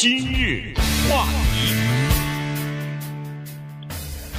[0.00, 0.72] 今日
[1.10, 1.74] 话题，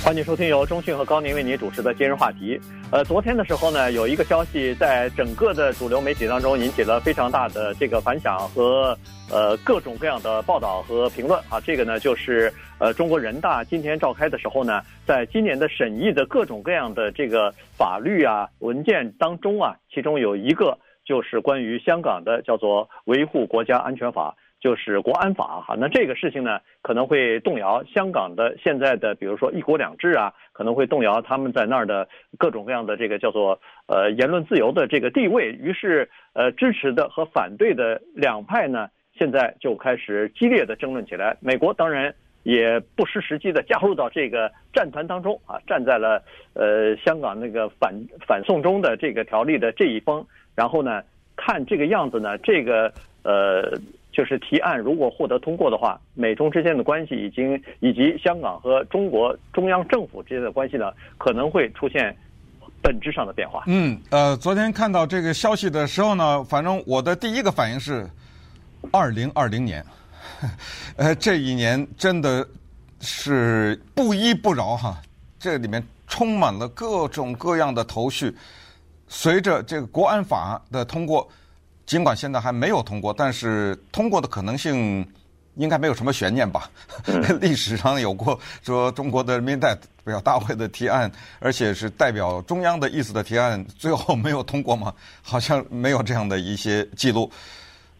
[0.01, 2.58] 欢迎收听由中讯和高宁为您主持的今日话题。
[2.93, 8.98] 呃，昨天的时候呢，有一个消息在整个的主流媒体当中引起了非常大的这个反响和
[9.30, 11.60] 呃各种各样的报道和评论啊。
[11.60, 24.34] 这个呢，就是呃中国人大今天召开的时候呢，在今年的审议的各种各样的这个法律啊文件当中啊，其中有一个就是关于香港的，叫做维护国家安全法。
[24.60, 32.05] 就是国安法哈，那这个事情呢，可能会动摇香港的现在的，比如说一国两制啊，可能会动摇他们在那儿的
[32.38, 35.53] 各种各样的这个叫做呃言论自由的这个地位。
[35.53, 41.38] 于是呃支持的和反对的两派呢，现在就开始激烈的争论起来。
[41.39, 46.22] 美国当然也不失时机的加入到这个战团当中啊，站在了
[46.53, 47.94] 呃香港那个反
[48.28, 50.22] 反送中的这个条例的这一方。
[50.53, 51.02] 然后呢，
[51.38, 52.91] 看这个样子呢，这个
[53.23, 53.80] 呃。
[54.20, 62.14] 就是提案如果获得通过的话，美中之间的关系已经以及香港和中国中央政府之间的关系呢，可能会出现
[62.81, 63.64] 本质上的变化。
[63.67, 68.06] 嗯，呃，昨天看到这个消息的时候呢，反正我的第一个反应是，
[68.92, 69.81] 二零二零年，
[70.98, 72.45] 呃，这一年真的
[73.00, 74.98] 是不依不饶哈，
[75.39, 78.36] 这里面充满了各种各样的头绪，
[79.08, 81.26] 随着这个国安法的通过。
[81.90, 85.04] 尽管现在还没有通过，但是通过的可能性
[85.56, 86.70] 应该没有什么悬念吧？
[87.42, 94.94] 历史上有过说中国的人民代表大会的提案，而且是代表中央的意思的提案，最后没有通过吗？
[95.23, 97.28] 好像没有这样的一些记录。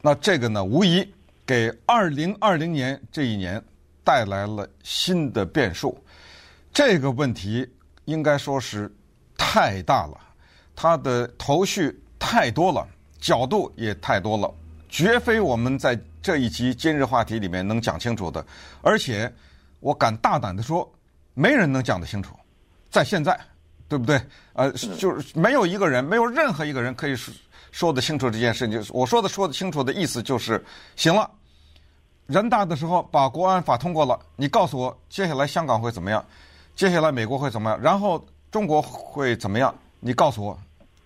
[0.04, 1.04] 那这个呢，无疑
[1.44, 3.60] 给二零二零年这一年
[4.04, 6.00] 带来了新的变数。
[6.72, 7.68] 这个问题
[8.06, 8.88] 应该说是
[9.36, 10.16] 太大了，
[10.76, 12.88] 它的头绪太多了。
[13.20, 14.54] 角度也太多了，
[14.88, 18.46] 绝非我们在这一集今日话题里面能讲清楚的。
[18.82, 19.32] 而且，
[19.80, 20.90] 我敢大胆的说，
[21.34, 22.34] 没人能讲得清楚。
[22.90, 23.40] 在现在，
[23.88, 24.20] 对不对？
[24.54, 27.34] 呃，就是没有一个人，没有任何一个人可以说
[27.72, 28.78] 说得清楚这件事情。
[28.78, 30.64] 就是我说的说得清楚的意思就是，
[30.96, 31.30] 行了，
[32.26, 36.26] 人大的时候把国安法通过了，你告诉我接下来香港会怎么样？
[36.76, 37.80] 接下来美国会怎么样？
[37.80, 39.74] 然后中国会怎么样？
[40.00, 40.58] 你告诉我。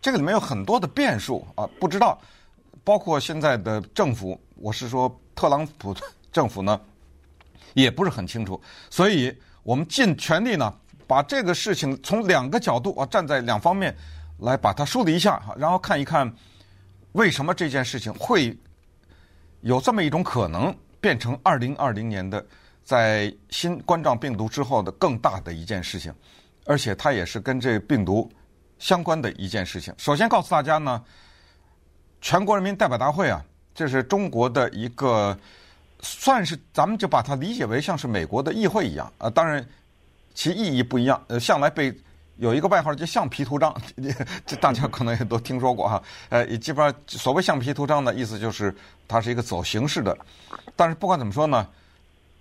[0.04, 2.20] 这个里面有很多的变数啊，不知道，
[2.84, 5.96] 包括现在的政府，我是说特朗普
[6.30, 6.78] 政府呢，
[7.74, 10.76] 也不是很清楚，所以我们尽全力呢，
[11.08, 13.96] 把这个事情从两个角度啊，站在两方面
[14.40, 16.30] 来把它梳理一下，然后看一看
[17.14, 18.54] 为什么这件事情会
[19.62, 22.46] 有这么一种可能变成二零二零年的
[22.84, 26.14] 在新冠状病毒之后的更大的一件事情，
[26.66, 28.30] 而且它也是跟这病毒。
[28.84, 31.02] 相关的一件事情，首先告诉大家呢，
[32.20, 33.42] 全国人民代表大会啊，
[33.74, 35.38] 这是中国的一个，
[36.02, 39.30] 算是咱们就把它理解为像是美国的议会一样啊。
[39.30, 39.66] 当然，
[40.34, 41.24] 其意义不一样。
[41.30, 41.98] 呃，向来被
[42.36, 43.74] 有一个外号叫“橡皮图章”，
[44.46, 46.04] 这大家可能也都听说过哈。
[46.28, 48.76] 呃，基本上所谓“橡皮图章”的意思就是
[49.08, 50.14] 它是一个走形式的。
[50.76, 51.66] 但是不管怎么说呢，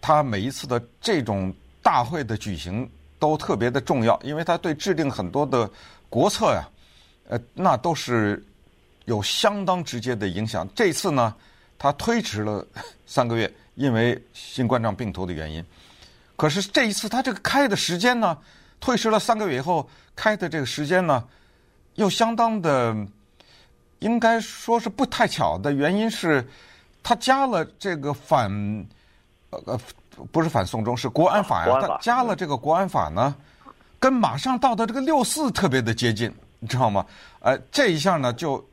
[0.01, 1.55] 它每一次的这种
[1.85, 5.71] 大会的举行都特别的重要，因为它对制定很多的。
[6.13, 6.69] 国策呀，
[7.31, 8.45] 呃，那都是
[9.07, 10.69] 有相当直接的影响。
[10.75, 11.35] 这次呢，
[11.79, 12.63] 他推迟了
[13.07, 15.65] 三个月，因为新冠状病毒的原因。
[16.37, 18.37] 可是这一次他这个开的时间呢，
[18.79, 21.25] 推迟了三个月以后开的这个时间呢，
[21.95, 22.95] 又相当的，
[24.01, 26.47] 应该说是不太巧的原因是，
[27.03, 28.51] 他加了这个反，
[29.49, 29.81] 呃，
[30.31, 33.35] 不是反送中，是国安法呀，他加了这个国安法呢。
[34.03, 37.07] 跟马上到的这个六四特别的接近，你知道吗？
[37.39, 38.69] 呃，这一下呢，就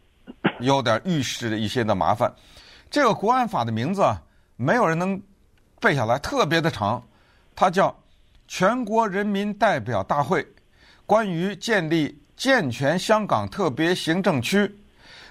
[0.60, 2.34] 有点预示了一些的麻烦。
[2.90, 4.20] 这个国安法的名字啊，
[4.56, 5.22] 没有人能
[5.80, 7.00] 背下来，特别的长。
[7.56, 7.90] 它叫
[8.48, 10.44] 《全国人民代表大会
[11.06, 14.84] 关于建立健全香港特别行政区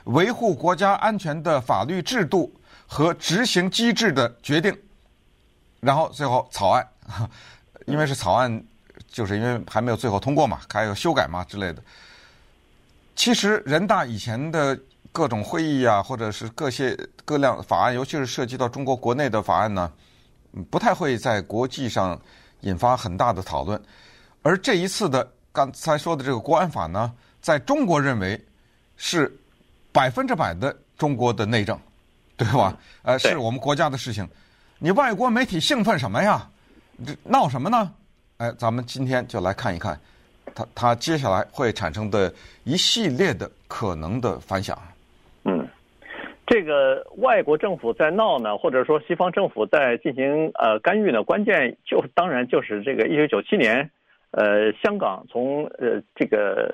[0.04, 2.54] 维护国家安全的法律制度
[2.86, 4.70] 和执行机制的决定》。
[5.80, 6.88] 然后最后草案，
[7.86, 8.64] 因为是草案。
[9.10, 11.82] 就是因为还没有最后通过嘛，还有修改嘛之类的。
[13.16, 14.78] 其实人大以前的
[15.10, 19.90] 各种会议啊，或者是各些各量法案，尤其是涉及到中国国内的法案呢，
[20.70, 22.20] 不太会在国际上
[22.60, 23.80] 引发很大的讨论。
[24.42, 28.40] 而这一次的刚才说的这个国安法呢，在中国认为
[28.96, 29.34] 是
[29.90, 31.76] 百分之百的中国的内政，
[32.36, 32.76] 对吧？
[33.02, 34.28] 呃，是我们国家的事情。
[34.78, 36.48] 你外国媒体兴奋什么呀？
[37.04, 37.92] 这闹什么呢？
[38.38, 39.98] 哎，咱们今天就来看一看，
[40.54, 42.32] 它它接下来会产生的
[42.62, 44.78] 一系列的可能的反响。
[45.44, 45.66] 嗯，
[46.46, 53.90] 这个外国政府在闹呢，或者说西方政府在进行呃干预呢，关键就当然就是这个一九九七年，
[54.30, 56.72] 呃，香港从呃这个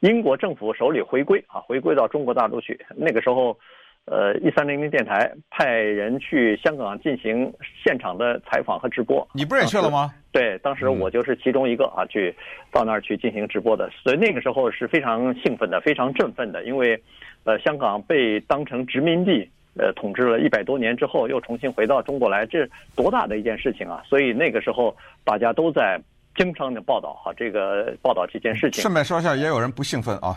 [0.00, 2.78] 英国政府手里回归啊，回归到中国大陆去。
[2.94, 3.56] 那个时候，
[4.04, 7.50] 呃，一三零零电台派人去香港进行
[7.82, 9.26] 现场的采访和直播。
[9.32, 10.12] 你不是也去了吗？
[10.36, 12.34] 对，当时我就是其中一个啊，去
[12.70, 13.88] 到那儿去进行直播的。
[14.02, 17.00] 所以那个时候是非常兴奋的，非常振奋的，因为。
[17.48, 19.48] 呃，香港被当成殖民地，
[19.78, 24.02] 呃，统治了一百多年之后，又重新回到中国来，这多大的一件事情啊！
[24.04, 25.96] 所以那个时候，大家都在
[26.34, 28.82] 经常的报道哈，这个报道这件事情。
[28.82, 30.36] 顺便说一下，也有人不兴奋啊，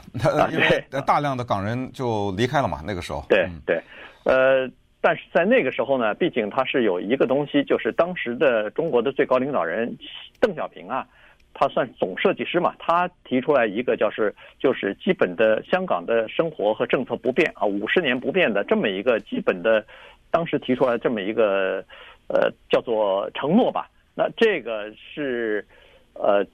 [0.51, 3.25] 因为大量的港人就离开了嘛，那个时候。
[3.27, 3.81] 对对，
[4.25, 4.69] 呃，
[5.01, 9.97] 但是在那个时候呢，毕竟他是有一个东西，就是当时的中国的最高领导人
[10.39, 11.07] 邓小平啊。
[11.51, 12.73] 他算总设计师嘛？
[12.79, 19.83] 他提出来一个，叫是就是基本的香港的生活和政策不变啊，五十年不变的这么一个基本的，
[20.31, 21.83] 当时提出来这么一个，
[22.27, 23.89] 呃，叫做承诺吧。
[24.15, 25.65] 那这个是
[26.13, 26.45] 呃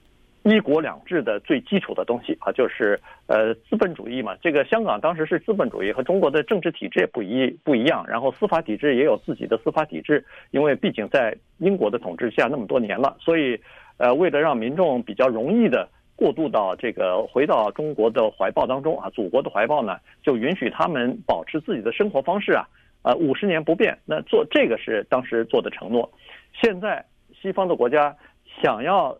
[0.46, 2.98] 一国两制的最基础的东西啊，就是
[3.28, 4.38] 呃资本主义嘛。
[4.42, 13.60] 这个香港当时是资本主义，和中国的政治体制也不一不一样，然后司法体制也有自己的司法体制，因为毕竟在英国的统治下那么多年了，所以。
[13.98, 15.88] 呃，为了让民众比较容易的
[16.18, 22.68] 过渡到这个回到中国的怀抱当中啊，祖国的怀抱呢，就允许他们保持自己的生活方式啊，
[23.04, 23.98] 呃，五十年不变。
[24.04, 26.12] 那做这个是当时做的承诺。
[26.52, 27.06] 现在
[27.42, 28.14] 西方的国家
[28.62, 29.18] 想要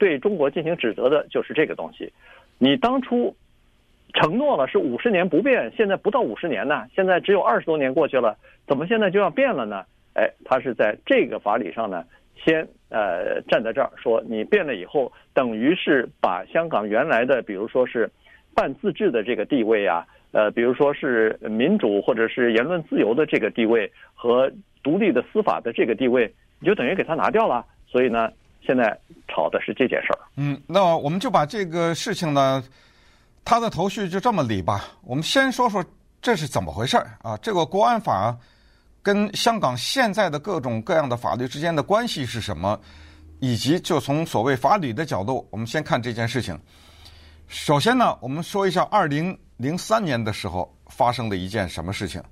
[0.00, 2.12] 对中国进行指责的就是这个东西。
[2.58, 3.36] 你当初
[4.14, 8.36] 承诺了是五十年不变，现在不到五十年呢，现在只有二十多年过去了，
[8.66, 9.84] 怎么现在就要变了呢？
[10.14, 12.04] 哎，他是在这个法理上呢。
[12.42, 18.10] 先呃站在这儿说，你变了以后，等于是把香港原来的，比如说是
[18.54, 24.50] 半自治的这个地位啊，呃，比如说是民主或者是言论自由的这个地位和
[24.82, 27.62] 独立的司法的这个地位，你就等于给他拿掉了。
[27.86, 28.98] 所以呢，现在
[29.28, 30.18] 吵的是这件事儿。
[30.36, 32.62] 嗯，那我们就把这个事情呢，
[33.44, 34.84] 他的头绪就这么理吧。
[35.02, 35.84] 我们先说说
[36.22, 37.36] 这是怎么回事儿啊？
[37.38, 38.36] 这个国安法。
[39.02, 42.78] 跟香港现在的各种各样的法律之间的关系是什么？
[43.38, 46.60] 以及就从所谓法理的角度，我们先看这件事情。
[47.48, 52.22] 首先呢，我们说一下二零零三年的时候发生的一件什么事情。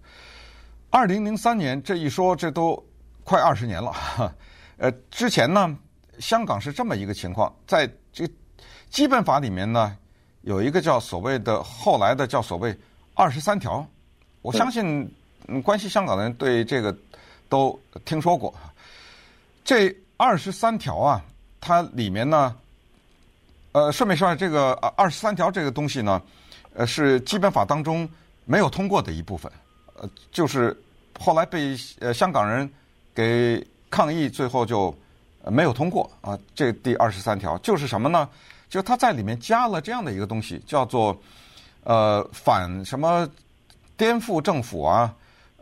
[0.91, 2.87] 二零零三年这一说，这都
[3.25, 3.91] 快二十年了。
[4.77, 5.75] 呃，之前呢，
[6.19, 8.29] 香港是这么一个情况，在这
[8.91, 9.97] 基本法里面呢，
[10.43, 12.77] 有一个叫所谓的后来的叫所谓
[13.15, 13.87] 二十三条，
[14.43, 15.11] 我相信。
[15.51, 16.95] 嗯，关系香港的人对这个
[17.49, 18.53] 都听说过。
[19.65, 21.25] 这二十三条啊，
[21.59, 22.55] 它里面呢，
[23.73, 26.21] 呃，顺便说下这个二十三条这个东西呢，
[26.75, 28.07] 呃，是基本法当中
[28.45, 29.51] 没有通过的一部分，
[29.95, 30.79] 呃，就是
[31.19, 32.71] 后来被呃香港人
[33.15, 34.95] 给抗议，最后就
[35.51, 36.39] 没有通过啊。
[36.55, 38.29] 这第二十三条就是什么呢？
[38.69, 41.17] 就他在里面加了这样的一个东西，叫做
[41.85, 43.29] 呃反什么
[43.97, 45.15] 颠覆政府啊。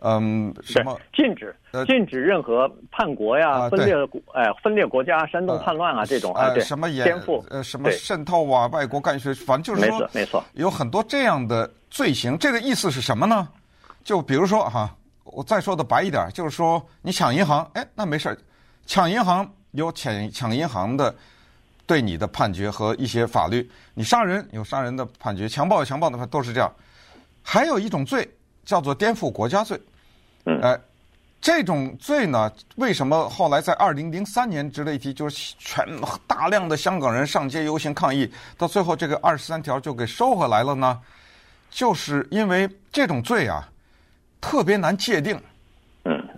[0.02, 1.56] 嗯，什么禁止？
[1.86, 7.42] 禁止任何叛国呀、分裂国哎、分裂国家、煽动叛乱啊这种啊，对，什么颠覆？
[7.48, 12.38] 呃，什么渗透啊、外国干涉，反正就是说，没错，没错，有很多这样的罪行。
[12.38, 13.48] 这个意思是什么呢？
[14.04, 14.94] 就比如说哈，
[15.24, 18.38] 我再说的白一点，就是说你抢银行，哎，那没事儿，
[18.84, 21.14] 抢银行有抢抢银行的
[21.86, 23.62] 对你的判决和一些法律；
[23.94, 26.72] 你杀人有杀人的判决，强暴有强暴的判，都是这样。
[27.42, 28.28] 还有一种罪
[28.64, 29.80] 叫做颠覆国家罪。
[30.46, 30.78] 嗯，哎，
[31.40, 35.12] 这种罪呢，为什么后来在二零零三年值得一提？
[35.12, 35.86] 就是全
[36.26, 41.00] 大量的香港人上街游行抗议，到最后这个二十三条就给收回来了呢？
[41.68, 43.68] 就是因为这种罪啊，
[44.40, 45.42] 特别难界定，嗯，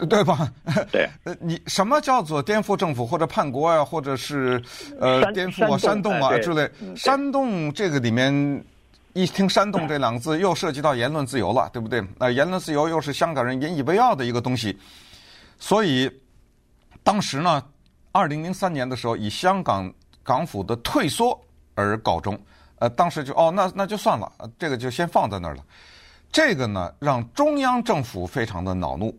[0.07, 0.53] 对吧？
[0.93, 4.63] 对，呃，你什么叫做颠覆政府或者叛国呀、啊，或者是
[5.01, 6.71] 呃颠覆啊、煽动啊之类？
[6.97, 8.65] 煽动这个里面。
[9.15, 12.01] 一听“煽动”这两个字，又涉及到言论自由了，对不对？
[12.19, 14.79] 那言论自由又是香港人引以为傲的一个东西，
[15.59, 16.09] 所以
[17.03, 17.61] 当时呢，
[18.13, 21.37] 二零零三年的时候，以香港港府的退缩
[21.75, 22.39] 而告终。
[22.79, 25.65] 呃，当时就哦，那那就算了，这个就先放在那儿了。
[26.31, 29.19] 这个呢，让中央政府非常的恼怒，呃，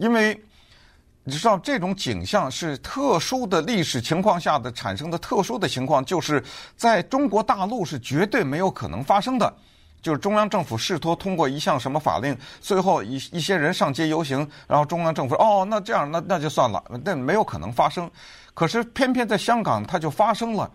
[0.00, 0.36] 因为。
[1.22, 6.42] 你知道这种景象是特殊的历史情况下的产生的特殊的情况，就是
[6.76, 9.54] 在中国大陆是绝对没有可能发生的。
[10.00, 18.10] 就是中央政府试图通过一项什么法令，最后一一些人上街游行，然后中央政府哦，那这样那那就算了，那没有可能发生。
[18.54, 20.68] 可是偏偏在香港它就发生了。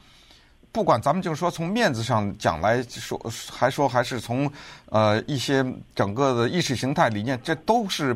[0.71, 3.19] 不管咱们就是说从面子上讲来说，
[3.51, 4.49] 还说还是从
[4.89, 5.65] 呃一些
[5.95, 8.15] 整个的意识形态理念，这都是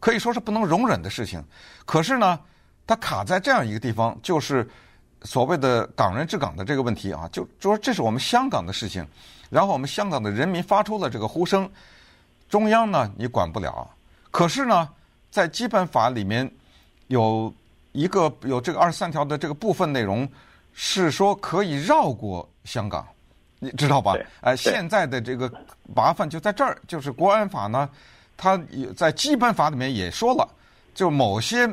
[0.00, 1.40] 可以说是不能容忍的事情。
[1.86, 2.40] 可是呢，
[2.86, 4.68] 它卡在这样一个地方，就是
[5.22, 9.06] 所谓的港人治港的这个问题啊，就就说这是我们香港的事情，
[9.48, 11.70] 然后我们香港的人民发出了这个呼声，
[12.48, 13.88] 中央呢你管不了。
[14.32, 14.88] 可是呢，
[15.30, 16.50] 在基本法里面
[17.06, 17.54] 有
[17.92, 20.28] 一个有这个二十三条的这个部分内容。
[20.72, 23.04] 是说可以绕过香港，
[23.58, 24.14] 你知道吧？
[24.40, 25.52] 哎，现在的这个
[25.96, 27.90] 麻烦就在这儿，就是国安法呢，
[28.42, 28.58] 它
[28.96, 30.48] 在基本法里面也说了，
[30.94, 31.68] 就某些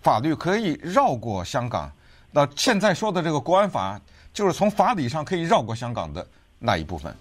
[0.00, 1.92] 法律可以绕过香港。
[2.32, 4.00] 那现在说的这个国安法，
[4.32, 6.26] 就是从法理上可以绕过香港的
[6.58, 7.14] 那一部分。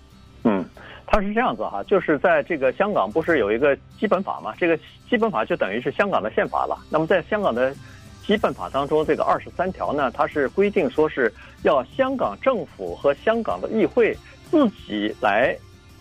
[0.46, 0.66] 嗯，
[1.06, 4.54] 它是这样子哈，就是在这个香港不是有一个基本法吗？
[4.58, 4.80] 这个
[5.10, 6.78] 基本法就等于是香港的宪法了。
[6.90, 7.76] 那么在香港的。
[8.26, 11.30] 基本法当中这个二十三条呢，它是规定说是
[11.64, 14.18] 要香港政府和香港的议会
[14.50, 15.54] 自己来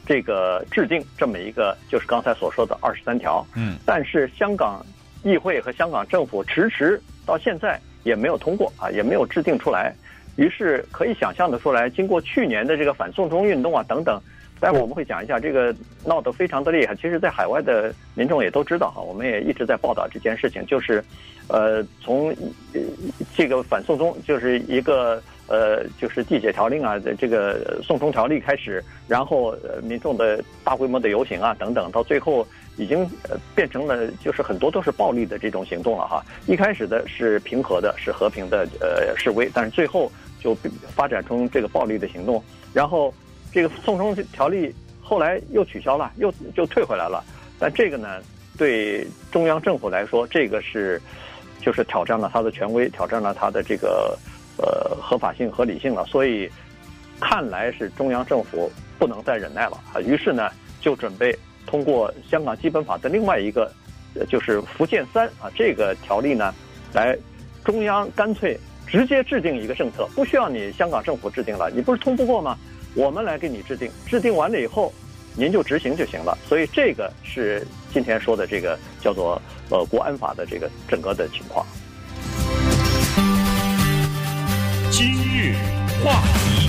[0.06, 3.46] 这个制定这么一个，就是刚才所说的二十三条。
[3.54, 4.84] 嗯，但是香港
[5.22, 9.94] 议会和香港政府迟迟到现在也没有通过啊，也没有制定出来。
[10.36, 14.20] 于是可以想象的出来，经过去年的这个反送中运动啊等等。
[14.58, 15.74] 待会我们会讲一下这个
[16.06, 16.94] 闹得非常的厉害。
[16.94, 21.02] 其实，在海外的民众也都知道哈，我们也一直在报道这件事情，就是，
[21.48, 22.32] 呃，从
[23.34, 32.46] 这个反送中就是一个呃，就是地铁条令啊这个送中条例开始，然后民众的大规模的游行啊等等，到最后
[32.76, 33.08] 已经
[33.54, 36.24] 变成了就是很多都是暴力的这种行动了哈。
[36.46, 40.56] 一开始的是平和的，是和平的呃示威，但是最后就
[40.94, 43.12] 发展成这个暴力的行动，然后。
[43.54, 47.22] 这个送中条例后来又取消了，又就退回来了。
[47.58, 48.08] 但这个呢，
[48.56, 50.98] 对中央政府来说，这个是
[51.60, 54.16] 就是挑战了他的权威，挑战了他的这个
[54.58, 56.04] 呃合法性、合理性了。
[56.06, 56.50] 所以
[57.20, 63.72] 看来是中央政府不能再忍耐了啊，于是呢就准备通过香港基本法的另外一个，
[64.28, 66.54] 就是福建三啊这个条例呢，
[66.92, 67.16] 来
[67.64, 72.58] 中央干脆直接制定一个政策，不需要你香港政府制定了，你不是通不过吗？
[72.94, 74.92] 我们来给你制定，制定完了以后，
[75.34, 76.36] 您就执行就行了。
[76.46, 79.40] 所以这个是今天说的这个叫做
[79.70, 81.64] 呃国安法的这个整个的情况。
[86.04, 86.68] 话题，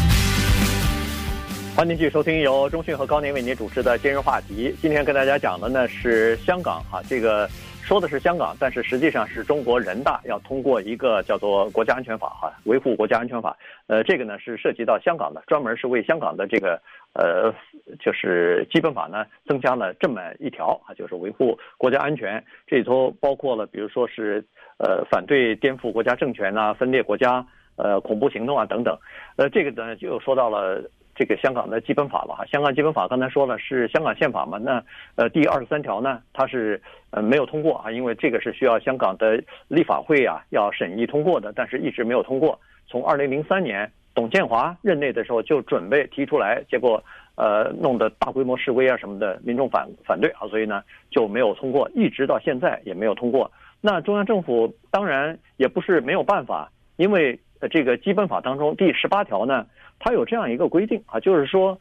[1.76, 4.74] 欢迎继续收听由中讯和高宁为您主持的今日话题。
[4.82, 7.50] 今天跟大家讲的呢是香港哈这个。
[7.84, 13.58] 说的是香港，但是实际上是中国人大要通过一个叫做《国家安全法》哈，维护国家安全法。
[13.88, 17.54] 呃，这个呢是涉及到香港的，专门是为香港的这个呃，
[18.00, 22.42] 就是基本法呢增加了这么一条啊，就是维护国家安全。
[22.66, 24.42] 这里头包括了，比如说是
[24.78, 28.98] 呃反对颠覆国家政权啊、分裂国家、呃恐怖行动啊等等。
[29.36, 30.84] 呃，这个呢就说到了。
[31.16, 42.60] 这个香港的基本法了哈，香港基本法刚才说了是香港宪法嘛，那呃第二十三条呢，它是呃没有通过啊，因为这个是需要香港的立法会啊要审议通过的，但是一直没有通过。
[42.88, 47.00] 从二零零三年董建华任内的时候就准备提出来，结果
[47.36, 53.52] 呃弄得大规模示威啊什么的，民众反反对啊，所以呢就没有通过，一直到现在也没有通过。
[53.82, 57.40] 那中央政府当然也不是没有办法，因为
[57.70, 59.66] 这个基本法当中第十八条呢。
[60.00, 61.80] 它有这样一个规定啊，就是说，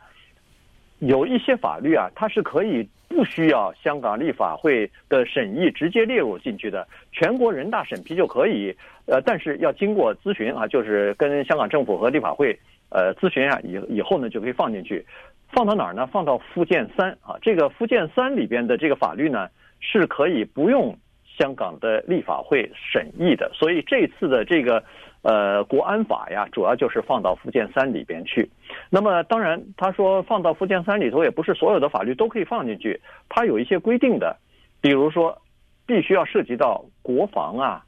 [1.01, 8.73] 有一些法律啊，它是可以不需要香港立法会的审议直接列入进去的，全国人大审批就可以。
[9.07, 12.57] 呃，但是要经过咨询啊，就是跟香港政府和立法会
[12.91, 15.05] 呃咨询啊，以以后呢就可以放进去。
[15.51, 16.07] 放到哪儿呢？
[16.07, 19.49] 放到附件三啊，这个附件三里边的这个法律呢，
[19.81, 20.97] 是可以不用
[21.27, 23.51] 香港的立法会审议的。
[23.53, 24.85] 所以这次的这个。
[25.23, 28.51] 呃，国安法呀，主要就是放到附件三里边去。
[28.91, 34.37] 那么，当然，他说放到附件三里头，也不是所有的法律都可以放进去，它有一些规定的，
[34.81, 35.41] 比如说，
[35.87, 37.85] 必须要涉及到国防啊、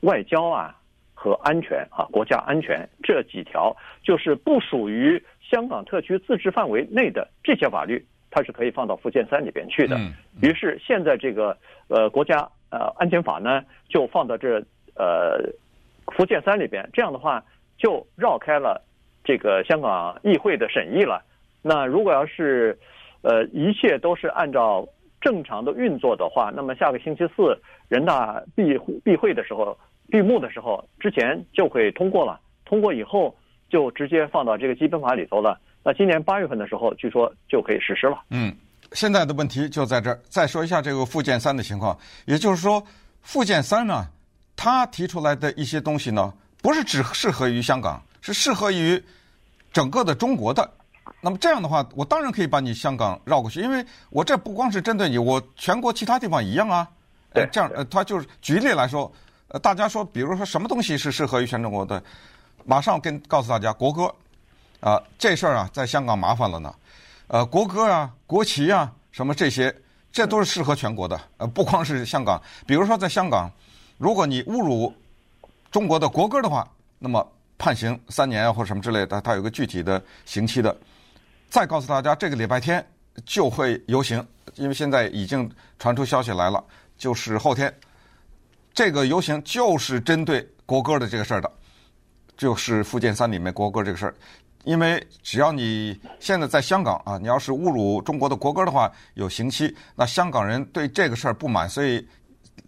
[0.00, 0.76] 外交啊
[1.14, 9.96] 和安全啊、国家安全这几条，就是不属于香港特区自治范围内的这些法律，它是可以放到附件三里边去的。
[10.42, 14.60] 于是，现在这个呃国家呃安全法呢，就放到这
[14.96, 15.54] 呃。
[16.12, 17.42] 附件三里边，这样的话
[17.78, 18.82] 就绕开了
[19.24, 21.24] 这个香港议会的审议了。
[21.62, 22.78] 那如果要是，
[23.22, 24.86] 呃，一切都是按照
[25.20, 27.58] 正常的运作的话，那么下个星期四
[27.88, 29.76] 人大闭闭会的时候，
[30.10, 32.38] 闭幕的时候之前就会通过了。
[32.66, 33.34] 通过以后
[33.70, 35.58] 就直接放到这个基本法里头了。
[35.82, 38.22] 那今年八月份的时候，据说就可以实施了。
[38.30, 38.54] 嗯，
[38.92, 40.18] 现在的问题就在这儿。
[40.28, 42.82] 再说一下这个附件三的情况，也就是说
[43.22, 44.06] 附件三呢。
[44.64, 49.02] 他提出来的一些东西呢，不是只适合于香港，是适合于
[49.70, 50.66] 整个的中国的。
[51.20, 56.88] 那么这样的话，我当然可以把你香港绕过去，因为我这不光是针对你，我全国其他地方一样啊。
[57.34, 59.12] 呃，这样呃，他就是举例来说，
[59.48, 62.02] 呃，大家说，比如说什么东西是适合于全中国的，
[62.64, 64.10] 马上跟告诉大家，国歌
[64.80, 66.74] 啊，这事儿啊，在香港麻烦了呢。
[67.26, 69.74] 呃，国歌啊，国旗啊，什么这些，
[70.10, 71.20] 这都是适合全国的。
[71.36, 73.50] 呃，不光是香港，比如说在香港，
[73.98, 74.92] 如果你侮辱
[75.70, 80.76] 中国的国歌的话，那么判刑三年啊，或者什么之类的，它有个具体的刑期的。
[81.48, 82.84] 再告诉大家，这个礼拜天
[83.24, 85.48] 就会游行，因为现在已经
[85.78, 86.62] 传出消息来了，
[86.98, 87.72] 就是后天，
[88.72, 91.50] 这个游行就是针对国歌的这个事儿的，
[92.36, 94.14] 就是附件三里面国歌这个事儿。
[94.64, 99.76] 因为只要你现在在香港啊，你要是侮辱中国的国歌的话，有刑期。
[99.94, 102.04] 那香港人对这个事儿不满，所以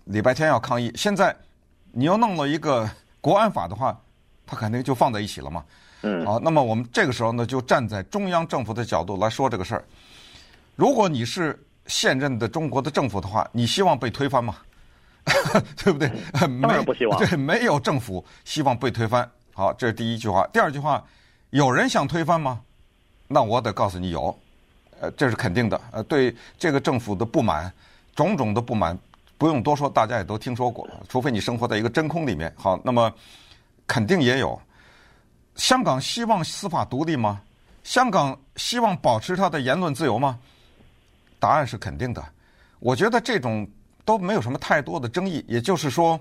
[0.07, 0.91] 礼拜天要抗议。
[0.97, 1.35] 现在
[1.93, 2.89] 你又弄了一个
[3.21, 3.97] 国安法的话，
[4.47, 5.65] 它肯定就放在一起了嘛。
[6.03, 6.25] 嗯。
[6.25, 9.85] 好，那么我们这个时候呢，就站在中央政府的角度来说这个事儿。
[10.75, 14.57] 如果你是现任的中国的政府的话，你希望被推翻吗？
[15.77, 16.11] 对不对？
[16.41, 17.19] 当然不希望。
[17.19, 19.29] 对，没有政府希望被推翻。
[19.53, 20.47] 好，这是第一句话。
[20.53, 21.05] 第二句话。
[21.51, 22.61] 有人想推翻吗？
[23.29, 24.37] 那我得告诉你有，
[25.01, 25.81] 呃，这是肯定的。
[25.93, 27.73] 呃，对这个政府的不满，
[28.15, 28.99] 种种的不满，
[29.39, 30.89] 不用多说，大家也都听说过。
[31.09, 32.53] 除非你生活在一个真空里面。
[32.57, 33.13] 好，那么
[33.87, 34.61] 肯定也有。
[35.57, 37.41] 香港希望司法独立吗？
[37.85, 40.39] 香港希望保持它的言论自由吗？
[41.39, 42.25] 答案是肯定的。
[42.79, 43.69] 我觉得这种
[44.05, 45.45] 都没有什么太多的争议。
[45.47, 46.19] 也就是说，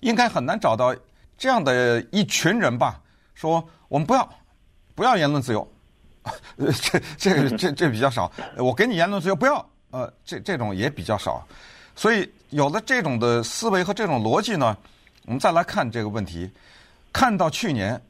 [0.00, 0.94] 应该很难找到
[1.38, 3.00] 这样的一群人吧。
[3.34, 4.28] 说我们不要，
[4.94, 5.70] 不要言论自由，
[6.56, 8.32] 这这这这比较少。
[8.56, 11.46] 我给你言论自由，不要，呃，这这种也比较少。
[11.96, 14.76] 所以有了这种的思维和这种逻辑呢，
[15.24, 16.48] 我们再来看这个问题。
[17.12, 18.00] 看到去年，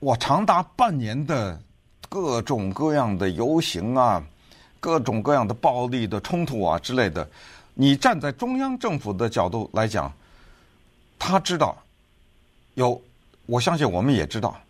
[0.00, 1.60] 我长达半年的
[2.08, 4.20] 各种各样的游行啊，
[4.80, 7.28] 各种各样的暴力的冲突啊之类的，
[7.74, 10.12] 你站在中央政府的角度来讲，
[11.18, 11.76] 他知道
[12.74, 13.00] 有。
[13.46, 14.60] 我相信我们也知道，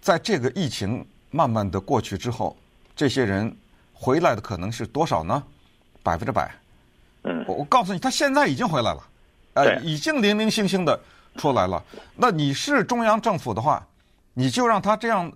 [0.00, 2.56] 在这个疫情慢慢的过去之后，
[2.94, 3.52] 这些人
[3.92, 5.42] 回来的可能是多少呢？
[6.00, 6.48] 百分之百。
[7.24, 7.44] 嗯。
[7.46, 9.02] 我我告诉你，他现在已经回来了，
[9.54, 10.98] 呃，已经零零星星的
[11.36, 11.82] 出来了。
[12.16, 13.86] 那你是中央政府的话，
[14.32, 15.30] 你就让他这样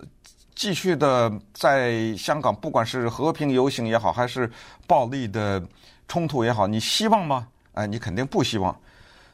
[0.55, 4.51] 继续的在香港，不管是和平游行也好，还是
[4.87, 5.63] 暴力的
[6.07, 7.47] 冲突也好，你希望吗？
[7.75, 8.75] 哎，你肯定不希望。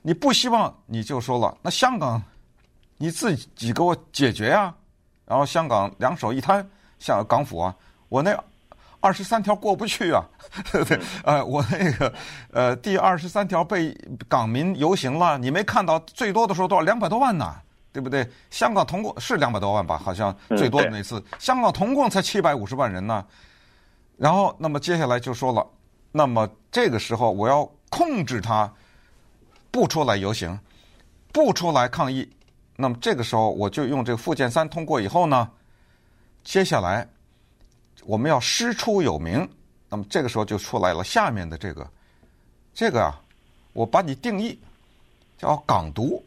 [0.03, 2.23] 你不希望，你就说了，那香港。
[2.97, 4.75] 你自己给我解决呀、啊，
[5.27, 6.67] 然后香港两手一摊，
[7.01, 7.75] 像港府啊，
[8.09, 8.33] 我那
[9.05, 10.25] 二十三条过不去啊，
[10.73, 10.99] 对对？
[11.25, 12.11] 呃，我那个
[12.51, 13.95] 呃第二十三条被
[14.31, 17.55] 港民游行了，你没看到最多的时候多少两百多万呢，
[17.93, 18.27] 对不对？
[18.49, 23.23] 香港同共是两百多万吧，好像最多的那次，香港同共才七百五十万人呢。
[24.17, 25.67] 然后，那么接下来就说了，
[26.11, 28.73] 那么这个时候我要控制他
[29.71, 30.59] 不出来游行，
[31.31, 32.27] 不出来抗议。
[32.77, 35.51] 那么这个时候，我就用这个附件三通过以后呢，
[36.43, 37.07] 接下来
[38.07, 39.49] 我们要师出有名。
[39.89, 41.89] 那么这个时候就出来了下面的这个，
[42.75, 43.21] 这个啊，
[43.73, 44.59] 我把你定义
[45.39, 46.21] 叫港独。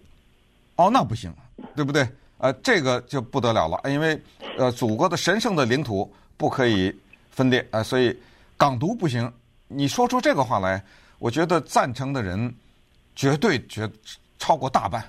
[0.77, 1.33] 哦，那不行，
[1.75, 2.07] 对不对？
[2.37, 4.21] 呃，这个就不得了了，因为
[4.57, 6.95] 呃，祖国的神圣的领土不可以
[7.31, 8.15] 分裂啊，呃，所以
[8.55, 9.29] 港独不行。
[9.67, 10.81] 你说出这个话来，
[11.17, 12.55] 我觉得赞成的人
[13.15, 13.89] 绝对绝
[14.37, 15.03] 超过大半。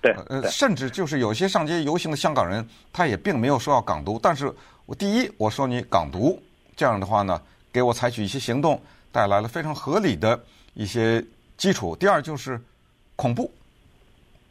[0.00, 4.18] 对，呃，甚至就是有些上街游行的香港人，他也并没有说要港独。
[4.22, 4.52] 但是
[4.86, 6.40] 我第一，我说你港独，
[6.76, 7.40] 这样的话呢，
[7.72, 10.38] 给我采取一些行动，带来了非常合理的
[10.74, 11.24] 一些
[11.56, 11.96] 基础。
[11.96, 12.60] 第二就是
[13.16, 13.50] 恐怖，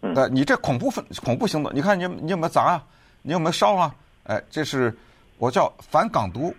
[0.02, 2.84] 呃，你这恐怖分恐怖行动，你看你你有没有砸啊？
[3.22, 3.96] 你有没有烧啊？
[4.24, 4.98] 哎，这是
[5.38, 6.54] 我叫反港独、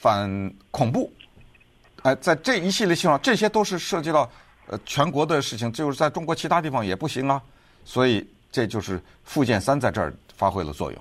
[0.00, 0.28] 反
[0.70, 1.12] 恐怖。
[2.02, 4.28] 哎，在这一系列情况，这些都是涉及到
[4.66, 7.40] 呃全国的事情，就是在中国其他地方也不行啊。
[7.84, 11.00] 所以这就是附件三在这儿发挥了作用。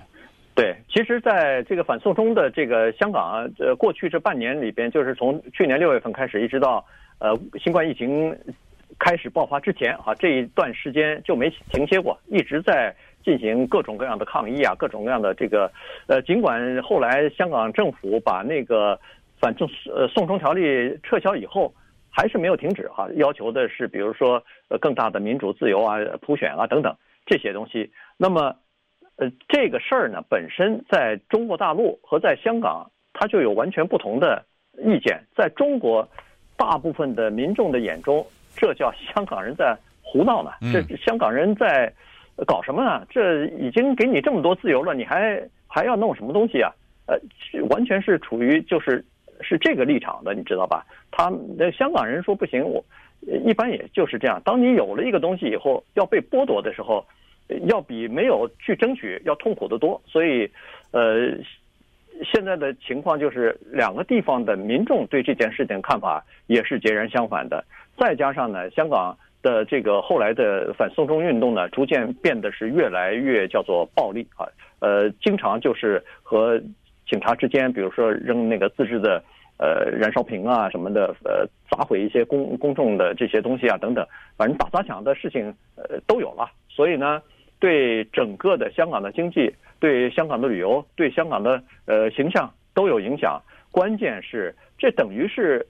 [0.56, 6.86] 对，其实，在这个反送中的这个香港啊，呃，过去这半年里边，就是从去年六月份开始，一直到
[7.20, 8.36] 呃新冠疫情
[9.00, 15.72] 开始爆发之前啊，这一段时间就没停歇过，一直在进行各种各样的抗议啊，各种各样的这个
[16.08, 19.00] 呃，尽管后来香港政府把那个
[19.40, 21.74] 反送呃送中条例撤销以后。
[22.16, 24.40] 还是没有停止哈，要求的是，比如说
[24.70, 27.92] 呃更大的民主自由啊、普选啊等等这些东西。
[28.18, 28.56] 那么，
[29.18, 34.44] 呃这个事儿呢，本身在中国大陆和在香港，它就有完全不同的
[34.78, 35.24] 意见。
[35.36, 36.08] 在中国，
[36.58, 41.92] 大部分的民众的眼中，这叫香港人在胡闹呢，这香港人在
[42.48, 43.06] 搞什么呢？
[43.10, 46.72] 这已经给你这么多自由了，你还还要弄什么东西啊？
[47.06, 47.18] 呃，
[47.70, 49.04] 完全是处于就是
[49.42, 50.86] 是这个立场的，你知道吧？
[51.12, 52.84] 他的香港人说不行，我
[53.46, 54.42] 一般也就是这样。
[54.44, 57.06] 当你有了一个东西以后，要被剥夺的时候，
[57.68, 60.02] 要比没有去争取要痛苦得多。
[60.06, 60.50] 所以，
[60.92, 61.32] 呃，
[62.24, 67.64] 现在的情况就是两个地方的民众对这件事情看法也是截然相反的。
[67.98, 69.18] 再加上呢，香港。
[69.44, 74.48] 的这个后来的反送中运动呢，逐渐变得是越来越叫做暴力啊，
[74.80, 76.58] 呃，经常就是和
[77.06, 79.22] 警察之间，比如说扔那个自制的
[79.58, 86.50] 呃燃烧瓶啊什么的，呃，砸毁一些公公众的这些东西啊等等，反正打砸抢的事情呃都有了。
[86.70, 87.22] 所以呢，
[87.64, 89.50] 对整个的香港的经济、
[89.80, 93.42] 对香港的旅游、对香港的呃形象都有影响。
[93.72, 95.66] 关键是这等于是。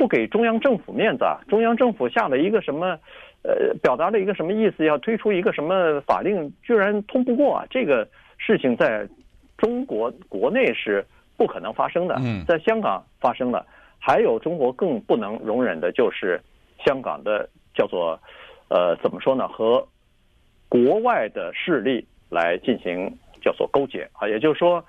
[0.00, 1.40] 不给中央政府面子啊！
[1.48, 2.96] 中央政府下了一个什么，
[3.42, 4.84] 呃，表达了一个什么意思？
[4.84, 7.66] 要推出一个什么法令，居然通不过啊！
[7.68, 8.06] 这个
[8.36, 9.08] 事情在
[9.56, 11.04] 中国国内是
[11.36, 12.14] 不可能发生的，
[12.46, 13.66] 在香港发生了。
[13.98, 16.40] 还有中国更不能容忍的就是
[16.86, 18.16] 香港的叫做，
[18.68, 19.48] 呃，怎么说呢？
[19.48, 19.84] 和
[20.68, 24.84] 国外的势力来进行叫做勾结啊，也就是说。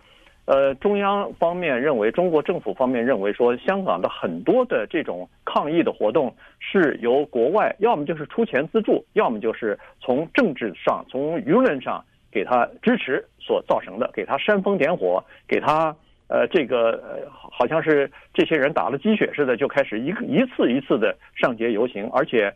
[0.46, 15.96] 呃，中央方面认为，中国政府方面认为说，香港的很多的这种抗议的活动是由国外，要么就是出钱资助，要么就是从政治上、从舆论上给他支持所造成的，给他煽风点火，给他
[16.28, 22.52] 呃这个呃好像是这些人打了鸡血似的，就开始一个一次一次的上街游行，而且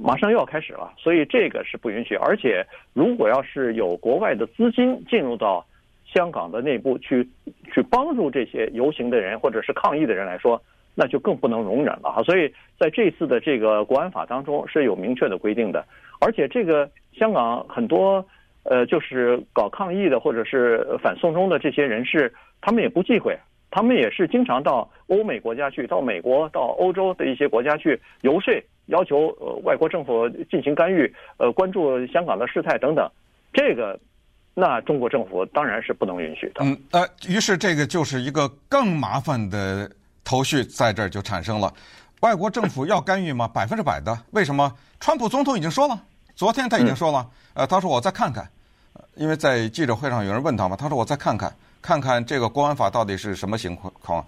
[0.00, 2.14] 马上又要开始了，所以这个是不允许。
[2.14, 5.66] 而且如果要是有国外的资金进入到。
[6.14, 7.26] 香港的内部去
[7.72, 10.60] 去帮助这些游行的人或者是抗议的人来说，
[10.94, 12.22] 那就更不能容忍了哈。
[12.22, 15.82] 所以在这次的这个国安法当中是有明确的规定的，
[16.20, 18.22] 而且这个香港很多
[18.64, 23.34] 呃就是搞抗议的或者是反送中的这些人士，他们也不忌讳，
[23.70, 33.10] 他们也是经常到欧美国家去，到美国、到欧洲的一些国家去游说，要求呃外国政府进行干预，呃关注香港的事态等等，
[33.52, 33.98] 这个。
[34.54, 36.56] 那中国政府当然是不能允许的。
[36.62, 39.90] 嗯，呃，于是这个就是一个更麻烦的
[40.22, 41.72] 头绪在这儿就产生了。
[42.20, 43.48] 外国政府要干预吗？
[43.48, 44.14] 百分之百的。
[44.32, 44.70] 为什么？
[45.00, 45.98] 川普总统已经说了，
[46.34, 48.46] 昨天他已经说了，呃，他说我再看看，
[49.14, 54.22] 因为在记者会上有人问他嘛，他说我再看看，看看这个国安法到底是什么情况。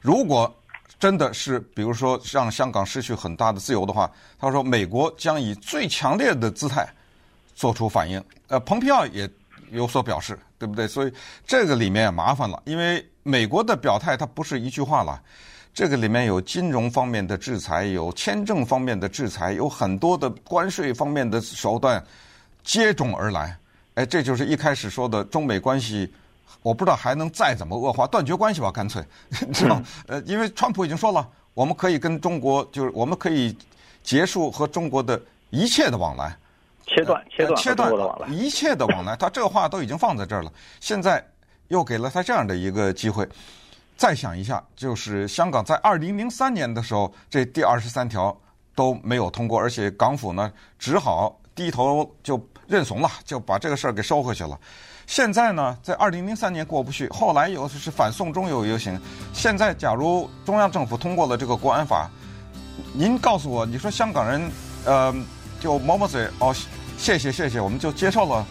[0.00, 0.52] 如果
[1.00, 4.08] 真的是，比如说让香港失去很大的自由的话，
[4.38, 6.88] 他说美国将以最强烈的姿态
[7.56, 8.22] 做出反应。
[8.46, 9.28] 呃，蓬佩奥也。
[9.72, 10.84] 有所表示，对不对？
[10.84, 11.12] 所以
[11.46, 15.22] 这个里面也麻烦了，因为美国的表态它不是一句话了，
[15.72, 22.04] 这个里面有金融方面的制裁，有签证方面的制裁，有很多的关税方面的手段
[22.64, 23.56] 接踵而来。
[23.94, 26.12] 哎，这就是一开始说的中美关系，
[26.62, 29.04] 我不知道还能再怎么恶化，断绝关系吧，干脆，
[29.54, 29.82] 是吧？
[30.06, 33.56] 呃，因为川普已经说了，我们可以跟中国，就是我们可以
[34.02, 36.36] 结束和中国的一切的往来。
[36.86, 37.92] 切断，切断，切断
[38.32, 39.14] 一切的往来。
[39.20, 41.24] 他这话都已经放在这儿了，现在
[41.68, 43.28] 又给了他这样的一个机会。
[43.96, 48.36] 再想一下，就是香港在二零零三年的时候，这第二十三条
[48.74, 54.58] 都没有通过，而且港府呢只好低头就认怂了，就把这个事儿给收回去了。
[55.10, 58.96] 现在呢，在二零零三年过不去，后来又是反送中游游行。
[59.32, 62.08] 现在假如中央政府通过了这个国安法，
[62.92, 64.40] 您告诉我，你说香港人
[64.84, 65.12] 呃
[65.58, 66.54] 就抹抹嘴哦。
[66.96, 68.46] 谢谢谢谢，我们就接受了。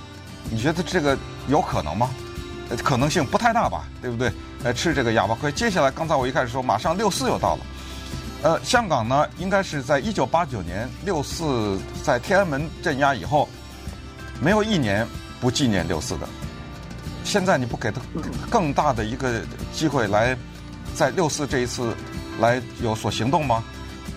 [0.51, 1.17] 你觉得这个
[1.47, 2.09] 有可能吗？
[2.83, 4.29] 可能性不太大吧，对不对？
[4.61, 5.49] 来吃这个哑巴亏。
[5.53, 7.61] 接下来，刚才我一开始说，马上六四又到了。
[8.43, 13.47] 呃，香港呢，应该是在一九八九年六四在天安门镇压以后，
[14.41, 15.07] 没有一年
[15.39, 16.27] 不纪念六四的。
[17.29, 18.01] 现在你不给他
[18.49, 20.35] 更大的一个机会来
[20.95, 21.95] 在六四这一次
[22.39, 23.63] 来有所行动吗？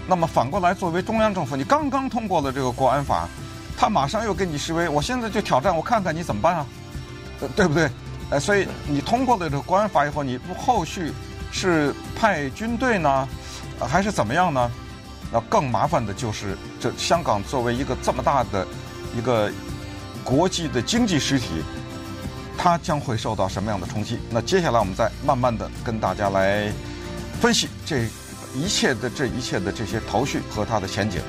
[0.09, 3.29] 那么反过来，作为中央政府，你刚刚通过了这个国安法。
[3.77, 6.67] 他马上又跟你示威，我现在就挑战，我看看你怎么办啊？
[7.57, 7.91] 对不对？
[8.31, 11.13] 呃，所以你通过了这个国安法以后，你不后续
[11.51, 13.29] 是派军队呢，
[13.81, 14.71] 还是怎么样呢？
[15.33, 18.67] 那更麻烦的就是，这香港作为一个这么大的
[19.17, 19.51] 一个
[20.23, 21.65] 国际的经济实体，
[22.63, 24.21] 它将会受到什么样的冲击？
[24.31, 26.71] 那接下来我们再慢慢的跟大家来
[27.41, 28.05] 分析这
[28.55, 31.21] 一切的这一切的这些头绪和它的前景。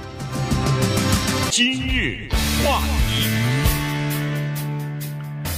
[1.50, 2.30] 今日
[2.64, 3.30] 话题，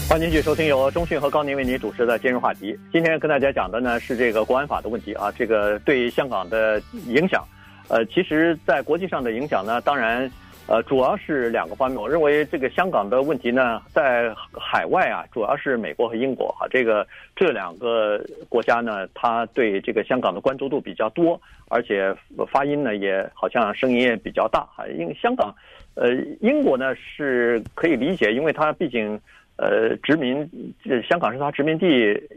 [0.07, 2.79] 欢迎继续收听由中讯和高宁为您主持的今日话题。
[2.93, 7.43] 今天跟大家讲的呢是这个国安法的问题啊，这个对香港的影响。
[7.89, 10.31] 呃，其实，在国际上的影响呢，当然，
[10.67, 11.99] 呃，主要是两个方面。
[11.99, 22.13] 我认为这个香港的问题呢，在海外啊，主要是美国和英国哈，这个这两个国家呢，它对这个香港的关注度比较多，而且
[22.51, 24.87] 发音呢也好像声音也比较大哈。
[24.87, 25.53] 因为香港，
[25.93, 29.19] 呃，英国呢是可以理解，因为它毕竟。
[29.57, 30.49] 呃，殖民
[30.83, 31.85] 这香港是他殖民地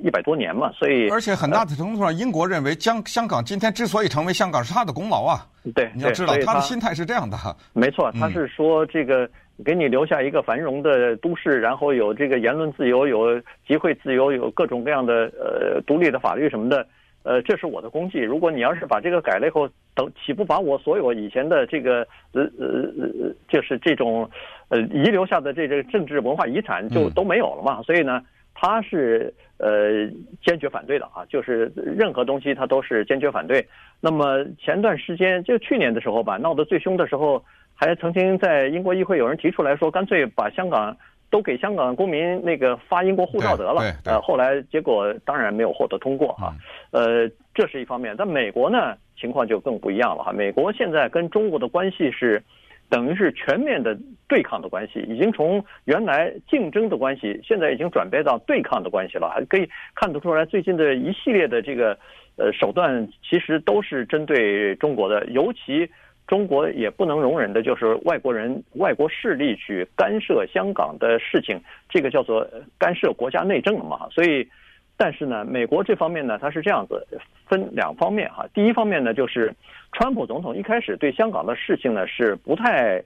[0.03, 5.45] 一百多年嘛，所以而且很大的程度上，英国认为将香港今天之所以成为香港是他的功劳啊。
[5.75, 7.37] 对，你要知道他的心态是这样的。
[7.73, 9.29] 没错，他是说这个
[9.65, 16.87] 给你留下一个繁荣的都市，然后有这个言论自由，有集会自由，有各种各样的呃独立的法律什么的。
[17.29, 18.21] 呃，这是我的功绩。
[18.21, 21.99] 如果你要是把这个改了以后，等岂不把我所有以前的这个
[22.33, 22.67] 呃呃
[22.99, 24.31] 呃，就是这种
[24.71, 27.83] 呃遗留下的这个政治文化遗产就都没有了嘛？
[27.83, 28.23] 所以呢，
[28.55, 30.09] 他是呃
[30.43, 33.63] 坚决反对的啊，就是任何东西他都是坚决反对。
[34.01, 40.97] 那么前段时间就去年的时候吧，闹得最凶的时候，还曾经在英国议会有人提出来说，干脆把香港。
[41.31, 46.55] 都给香港公民那个发英国护照得了，呃，后来结果当然没有获得通过哈，
[46.91, 48.15] 呃，这是一方面。
[48.17, 50.33] 但美国呢，情况就更不一样了哈。
[50.33, 52.43] 美国现在跟中国的关系是，
[52.89, 53.95] 等于是全面的
[54.27, 59.29] 对抗的关系，已经从原来竞争的关系，现在已经转变到对抗的关系了。
[59.29, 61.99] 还可以看得出来，最近的一系列的这个
[62.37, 65.91] 呃手段，其实都是针对中国的，尤其。
[66.29, 72.47] 中国也不能容忍的就是外国人、外国势力去干涉香港的事情，这个叫做
[72.79, 74.07] 干涉国家内政嘛。
[74.11, 74.47] 所以，
[74.95, 77.07] 但是呢，美国这方面呢，它是这样子，
[77.47, 78.47] 分两方面哈。
[78.53, 79.55] 第一方面呢，就是
[79.93, 83.03] 川普总统一开始对香港的事情呢是不太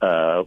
[0.00, 0.44] 呃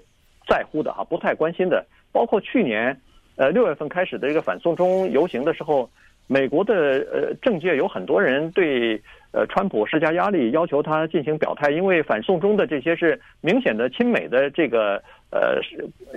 [0.47, 1.83] 在乎的哈，不太关心的。
[2.11, 2.95] 包括去年
[3.37, 5.89] 呃六月份开始的这个反送中游行的时候，
[6.27, 9.01] 美国的呃政界有很多人对。
[9.35, 15.59] 呃，川普施加压力，要求他进行表态，因为反送中的这些是明显的亲美的这个呃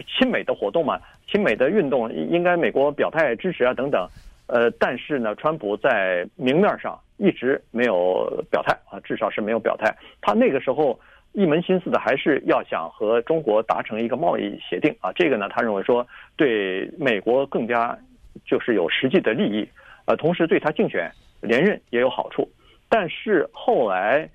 [0.06, 4.06] 亲美的活动嘛，亲美的运动，应该美国表态支持啊等等。
[4.48, 9.90] 呃，但是呢，川普在明面上一直没有表态啊，至少是没有表态。
[10.20, 11.00] 他那个时候
[11.32, 17.98] 一门心思的还是要想和中国达成一个贸易协定啊，这个呢，他认为说对美国更加
[18.44, 19.66] 就是有实际的利益，
[20.06, 22.48] 呃，同时对他竞选连任也有好处。
[22.88, 24.28] 但是后来，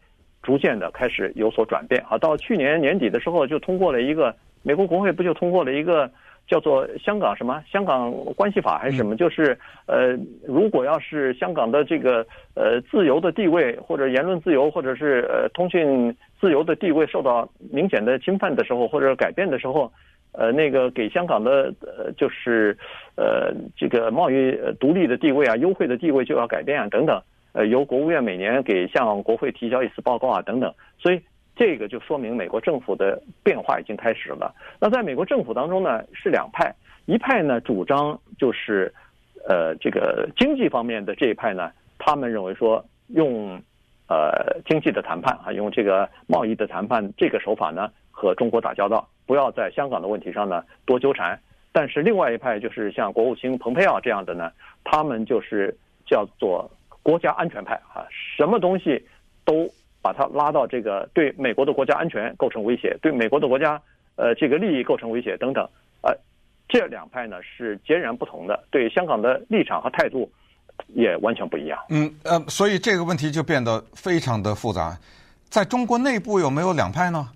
[0.43, 2.17] 逐渐的开始有所转变啊。
[2.17, 6.11] 到去年年底的时候，就通过了一个美国国会不就通过了一个
[6.47, 9.15] 叫做《香港什么香港关系法》还是什么？
[9.15, 19.89] 就是呃，如果要是香港的这个呃自由的地位，或者言论自由，或者是呃通讯自由的地位受到明显的侵犯的时候，或者改变的时候，
[20.33, 22.77] 呃，那个给香港的呃就是
[23.15, 27.21] 呃这个贸易独立的地位啊，优惠的地位就要改变啊，等等。
[27.53, 31.21] 呃，由国务院每年给向国会提交一次报告啊，等等，所以
[31.53, 34.55] 这个就说明美国政府的变化已经开始了。
[34.79, 36.73] 那在美国政府当中呢，是两派，
[37.07, 38.93] 一派呢主张就是，
[39.49, 43.61] 呃，这个经济方面的这一派呢，他们认为说用，
[44.07, 51.39] 呃，经济的谈判啊，用这个贸易的谈判这个手法呢，和中国打交道，不要在香港的问题上呢多纠缠。
[51.71, 54.51] 但是另外一派就是像国务卿蓬佩奥这样的呢，
[54.83, 55.73] 他们就是
[56.05, 56.69] 叫做。
[57.03, 58.05] 国家安全派啊，
[58.37, 59.03] 什么东西
[59.43, 59.67] 都
[60.03, 63.81] 把它拉到这个对美国的国家安全构成威胁，对美国的国家
[64.17, 65.67] 呃这个利益构成威胁等等，
[66.03, 66.15] 呃，
[66.69, 70.31] 这两派呢是截然不同的，对香港的立场和态度
[70.89, 71.79] 也完全不一样。
[71.89, 74.95] 嗯呃，所以这个问题就变得非常的复杂。
[75.49, 77.27] 在中国内部有没有两派呢？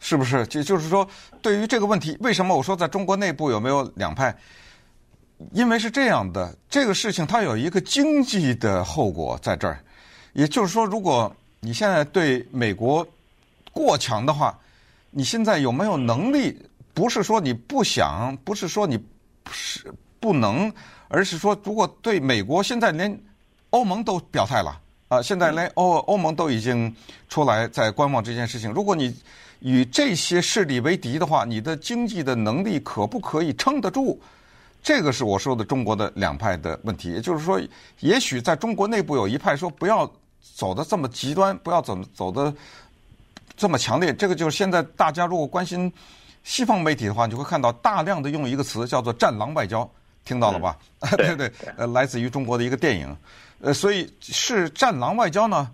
[0.00, 0.46] 是不是？
[0.46, 1.06] 就就是说，
[1.42, 4.36] 对于这个问题，为什么我说在中国内部有没有两派？
[5.52, 9.78] 因为是这样的，这个事情它有一个经济的后果在这儿，
[10.32, 13.06] 也就是说，如果你现在对美国
[13.72, 14.58] 过强的话，
[15.10, 16.60] 你现在有没有能力？
[16.92, 18.98] 不是说你不想，不是说你
[19.52, 20.72] 是不能，
[21.06, 23.20] 而是说，如果对美国现在连
[23.70, 26.94] 欧盟都表态了啊，现在连欧欧盟都已经
[27.28, 29.14] 出来在观望这件事情，如果你
[29.60, 34.18] 与这些势力为敌的话，你的经济的能力可不可以撑得住？
[34.82, 37.60] 这个是我说的中国的两派的问题，也就是说，
[38.00, 40.10] 也许在中国内部有一派说不要
[40.54, 42.54] 走得这么极端，不要走走的
[43.56, 44.14] 这么强烈。
[44.14, 45.92] 这个就是现在大家如果关心
[46.44, 49.90] 西方媒体的话，你会看到大量的用一个词叫做“战狼外交”，
[50.24, 50.78] 听到了吧？
[51.00, 53.14] 嗯、对 对，呃，来自于中国的一个电影，
[53.60, 55.70] 呃，所以是“战狼外交”呢？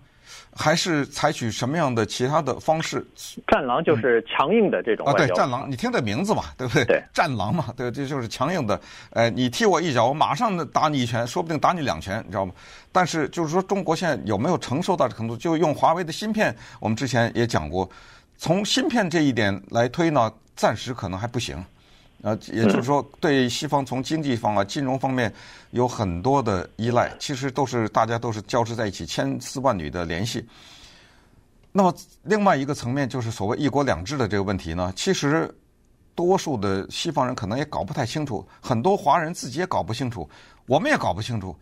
[0.57, 3.05] 还是采取什么样的其他的方式？
[3.45, 6.85] 战狼就是强硬的这种、嗯、啊，对，战狼，你听这名字嘛，对不对？
[6.85, 8.79] 对，战狼嘛，对，这就是强硬的。
[9.09, 12.53] 呃，你踢我一脚，我马上打你一拳，说不定打你两拳，你知道吗？
[12.93, 15.35] 但是就是说，中国现在有没有承受到这程度？
[15.35, 17.89] 就用华为的芯片，我们之前也讲过，
[18.37, 21.61] 从芯片这一点来推呢，暂时可能还不行。
[22.25, 25.31] 呃，也就是说，对西方从经济方啊、金融方面
[25.69, 30.43] 有很多的依赖，其实都是大家都是交织在一起，千丝万缕的联系。
[31.71, 35.53] 那么另外一个层面就是所谓“一国两制”的这个问题呢，其实
[36.15, 40.27] 多数的西方人可能也搞不太清楚，很多华人自己也搞不清楚，
[40.65, 41.55] 我们也搞不清楚，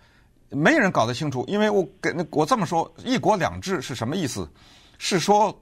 [0.48, 1.44] 没人搞得清楚。
[1.46, 4.50] 因为我给我这么说，“一国两制”是什么意思？
[4.98, 5.62] 是说，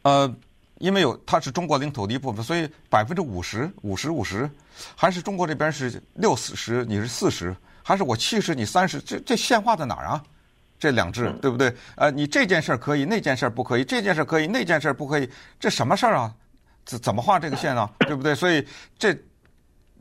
[0.00, 0.34] 呃。
[0.78, 4.50] 因为有它是中国领土的一部分，所以百分之五十、五十、五十，
[4.96, 9.00] 还是中国这边是六四十，你是四十，还是我七十你三十？
[9.00, 10.22] 这这线画在哪儿啊？
[10.78, 11.74] 这两制对不对？
[11.96, 15.30] 呃，你这件事儿可以，那件事儿不可以；这件事儿可以，那件事儿不可以。
[15.58, 16.34] 这什么事儿啊？
[16.84, 17.90] 怎怎么画这个线啊？
[18.06, 18.34] 对不对？
[18.34, 18.66] 所以
[18.98, 19.16] 这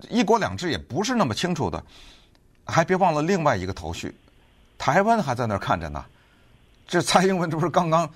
[0.09, 1.81] 一国两制也不是那么清楚的。
[2.65, 4.13] 还别忘了另外一个头绪，
[4.77, 6.03] 台湾还在那儿看着呢。
[6.88, 8.09] 这蔡英文这不是刚刚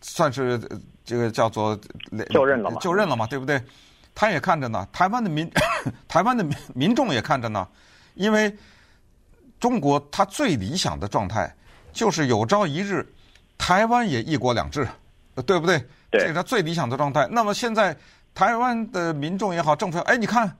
[0.00, 0.60] 算是？
[1.04, 1.78] 这个叫做
[2.30, 3.60] 就任了嘛，就任了嘛，对不对？
[4.14, 5.50] 他也看着呢，台湾的民，
[6.06, 7.66] 台湾的民民众也看着呢，
[8.14, 8.54] 因为
[9.58, 11.54] 中国它最理想的状态
[11.92, 13.06] 就是有朝一日
[13.56, 14.86] 台湾也一国两制，
[15.46, 15.78] 对不对？
[16.10, 17.26] 对，这是他最理想的状态。
[17.30, 17.96] 那么现在
[18.34, 20.54] 台湾的民众也好，政府哎，你看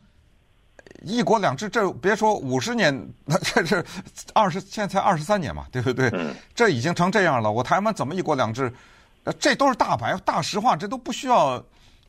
[1.03, 3.85] 一国两制，这别说五十年，那 这是
[4.33, 6.09] 二十，现在才二十三年嘛，对不对？
[6.15, 8.73] 嗯，这已经成这样了，我台湾怎么一国两制？
[9.39, 11.63] 这都是大白大实话，这都不需要，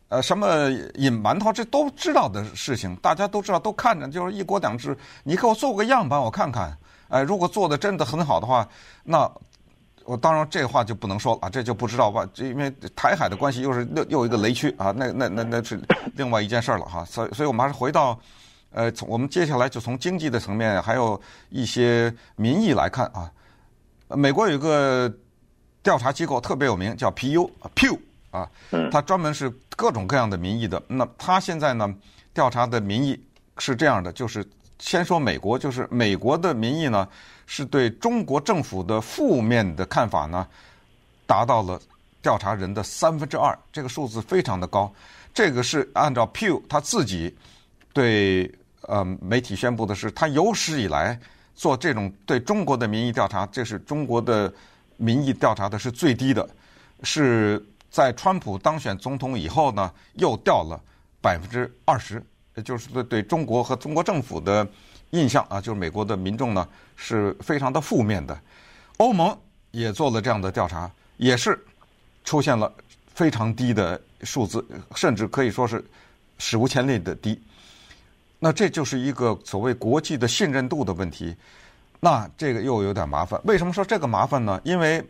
[0.09, 6.75] 呃，什么隐瞒头，这都知道的事情，大家都知道，都看着，就是一国两制，你给我做个样板，我看看，
[7.09, 8.67] 哎，如果做的真的很好的话，
[9.03, 9.29] 那
[10.05, 15.79] 我当然这话就不能说了，这就不知道吧，这因为台海的关系又是又又一个雷区啊，那那那那是
[16.15, 18.19] 另外一件事了哈，所以所以我们还是回到，
[18.71, 23.29] 呃，从我们接下来就从经济的层面，还有一些民意来看啊，
[24.07, 25.13] 美国有一个。
[25.83, 27.99] 调查机构特别有名，叫 PU 啊 Pew
[28.31, 28.49] 啊，
[28.89, 30.81] 它专门是各种各样的民意的。
[30.87, 31.93] 那它现在呢，
[32.33, 33.21] 调查的民意
[33.57, 34.47] 是这样的，就是
[34.79, 37.05] 先说美国，就是美国的民意呢，
[37.45, 40.47] 是对中国政府的负面的看法呢，
[41.27, 41.79] 达到了
[42.21, 44.89] 调查人的三分之二，这个数字非常的高。
[45.33, 47.35] 这个是按照 Pew 他自己
[47.91, 48.49] 对
[48.83, 51.19] 呃媒体宣布的是，他有史以来
[51.53, 54.51] 做这种对中国的民意调查，这是中国的。
[55.03, 56.49] 民意调查的是最低的，
[57.03, 60.81] 是在川普当选总统以后呢，又掉了
[61.19, 62.23] 百分之二十，
[62.63, 64.65] 就是对对中国和中国政府的
[65.09, 68.39] 印象啊，就是美国的民众呢是非常的负面的。
[68.97, 69.37] 欧盟
[69.71, 71.59] 也做了这样的调查，也是
[72.23, 72.71] 出现了
[73.13, 75.83] 非常低的数字，甚至可以说是
[76.37, 77.37] 史无前例的低。
[78.39, 81.35] 那这就是一个所谓国际的信任度的问题。
[82.03, 83.39] 那这个又有点麻烦。
[83.45, 84.59] 为什么说这个麻烦呢？
[84.65, 85.01] 因为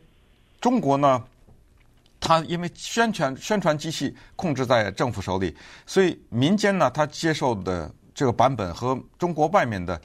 [0.61, 1.23] 中国呢，
[2.19, 9.99] 它因为宣传宣传机器控制在政府手里，所以民间呢，它接受的这个版本和中国外面的，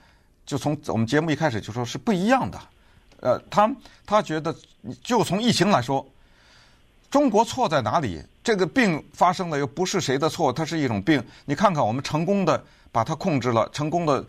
[0.46, 2.58] 就从我们节目一开始就说是不一样的。
[3.20, 3.70] 呃，他
[4.06, 4.56] 他觉得，
[5.04, 6.06] 就从疫情来说，
[7.10, 8.22] 中国错在哪里？
[8.42, 11.22] 这个病发生了又不是谁的错，它是一种病。
[11.44, 14.24] 你看看我们成功的把它控制了，成功的。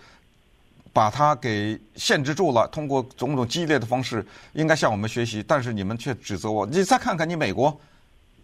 [0.92, 5.44] 把它给限制住了，通过种种激烈的方式，应该向我们学习。
[5.48, 6.66] 但是你们却指责我。
[6.66, 7.80] 你再看看你美国，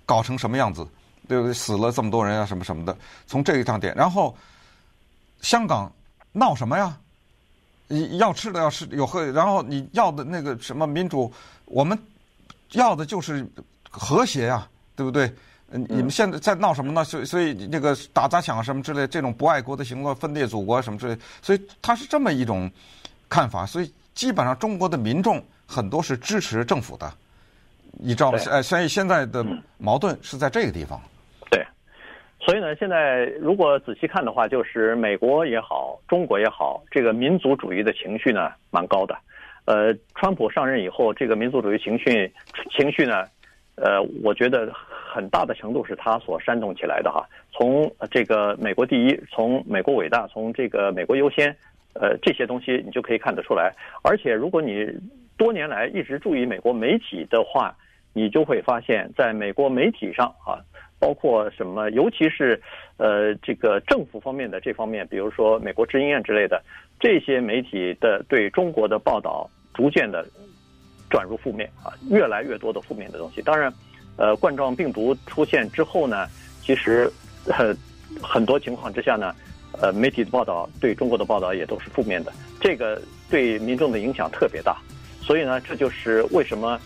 [0.06, 0.88] 搞成什么样子，
[1.28, 1.54] 对不对？
[1.54, 2.98] 死了这么多人啊，什么什么的。
[3.28, 4.36] 从这一张点，然后
[5.42, 5.92] 香港
[6.32, 6.98] 闹什么呀？
[7.88, 11.32] 你要吃的要吃有喝，然后你要的那个什么民主，
[11.66, 11.98] 我们
[12.72, 13.48] 要的就是
[13.90, 15.32] 和谐呀，对不对？
[15.72, 17.04] 你们现在在闹什么呢？
[17.04, 22.70] 所以，所以那个打砸抢什么之类，这种不爱国的行为，分裂祖国什么之类，所以他是这么一种
[23.28, 23.66] 看法。
[23.66, 27.12] 所以基本上中国的民众很多是支持政府的，
[27.94, 28.38] 你知道吗？
[28.52, 29.44] 哎，所以现在的
[29.80, 31.02] 矛盾是在这个地方。
[31.50, 31.66] 对，
[32.40, 39.18] 所以呢，现在如果仔细看的话，就是美国也好，中国也好，这个民族主义的情绪呢，蛮高的。
[39.66, 42.32] 呃，川普上任以后，这个民族主义情绪
[42.70, 43.26] 情绪呢，
[43.76, 44.72] 呃，我觉得。
[45.16, 51.56] 很大的程度是他所煽动起来的哈，从这个美国第一，从美国伟大，从这个美国优先，
[51.94, 53.72] 呃，这些东西你就可以看得出来。
[54.04, 54.86] 而且如果你
[55.38, 57.74] 多年来一直注意美国媒体的话，
[58.12, 60.60] 你就会发现，在美国媒体上啊，
[61.00, 62.62] 包括什么，尤其是
[62.98, 66.62] 呃这个政府方面的这方面，比如说美国之音之类的
[67.00, 70.26] 这些媒体的对中国的报道，逐渐的
[71.10, 73.42] 转入负面啊，越来越多的负面的东西。
[73.42, 73.72] 当然。
[74.18, 76.28] 呃，冠状病毒出现之后呢，
[76.64, 77.12] 其实，
[77.46, 77.76] 呃，
[78.22, 79.36] 很多情况之下呢，
[79.82, 84.78] 呃，媒体的报道对中国的报道也都是负面的，这个对民众的影响特别大。
[85.22, 86.80] 所以呢，这就是为什么，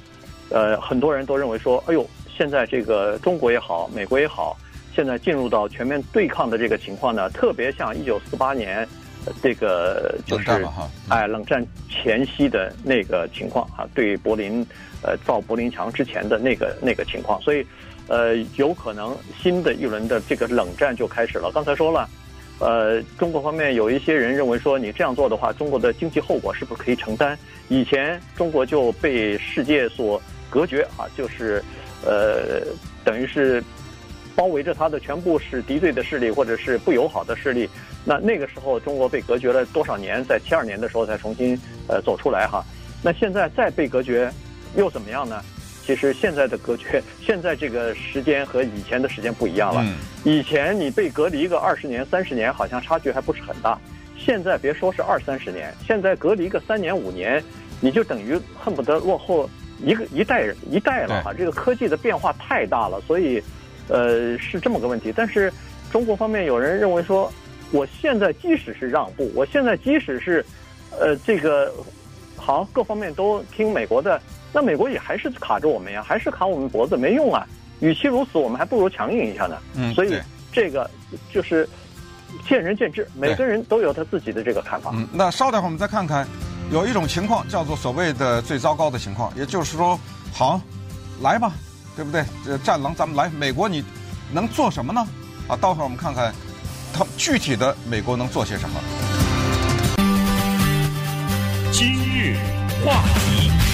[0.49, 4.57] 呃，很多人都认为说，哎呦，现在这个中国也好，美国也好，
[4.95, 8.88] 现在进入到全面对抗的这个情况呢，特别像一九四八年，
[9.43, 10.65] 这个就是
[11.09, 14.65] 哎冷战前夕的那个情况啊，对柏林
[15.02, 17.66] 呃造柏林墙之前的那个那个情况，所以
[18.08, 21.52] 呃有可能新的一轮的这个冷战就开始了。
[21.54, 22.10] 刚才说了。
[22.62, 27.39] 呃，中国方面有一些人认为说，你这样做的话，中国的经济后果是不是可以承担？
[27.70, 31.64] 以前中国就被世界所隔绝啊，就是，
[32.06, 32.62] 呃，
[33.06, 33.64] 等于是
[34.36, 37.70] 包围着它的全部是敌对的势力或者是不友好的势力。
[38.04, 40.22] 那那个时候中国被隔绝了多少年？
[40.26, 42.62] 在七二年的时候才重新呃走出来哈。
[43.02, 44.30] 那现在再被隔绝，
[44.76, 45.41] 又怎么样呢？
[45.84, 49.84] 其实现在的隔绝， 现在这个时间和以前的时间不一样了。
[50.24, 53.80] 以前你被隔离个二十年、三十年，好像差距还不是很大。
[54.15, 57.43] 现在别说是二三十年，现在隔离个三年、五年，
[57.82, 59.49] 你就等于恨不得落后
[59.84, 61.34] 一个一代人一代了哈。
[61.34, 63.41] 这个科技的变化太大了，所以，
[63.88, 65.11] 呃，是这么个问题。
[65.15, 65.51] 但是
[65.91, 67.34] 中国方面有人认为说，
[67.72, 70.45] 我现在即使是让步，我现在即使是，
[70.99, 71.74] 呃，这个
[72.36, 74.22] 好各方面都听美国的。
[74.52, 77.45] 那美国也还是卡着我们呀，还是卡我们脖子，没用啊。
[77.80, 79.58] 与其如此，我们还不如强硬一下呢。
[79.74, 80.20] 嗯，所以
[80.52, 80.89] 这个
[81.32, 81.68] 就是
[82.47, 84.91] 见仁见智，每个人都有他自己的这个看法。
[84.93, 86.28] 嗯，那稍等会儿我们再看看，
[86.72, 89.97] 有一种情况叫做所谓的最糟糕的情况，也就是说，
[90.34, 90.60] 好，
[91.22, 91.54] 来吧，
[91.95, 92.26] 对不对？
[92.45, 93.30] 这战狼，咱们来。
[93.30, 93.82] 美国你
[94.34, 95.08] 能做什么呢？
[95.47, 96.34] 啊，待会儿我们看看，
[96.93, 98.80] 他具体的美国能做些什么。
[101.72, 102.36] 今日
[102.84, 103.68] 话题。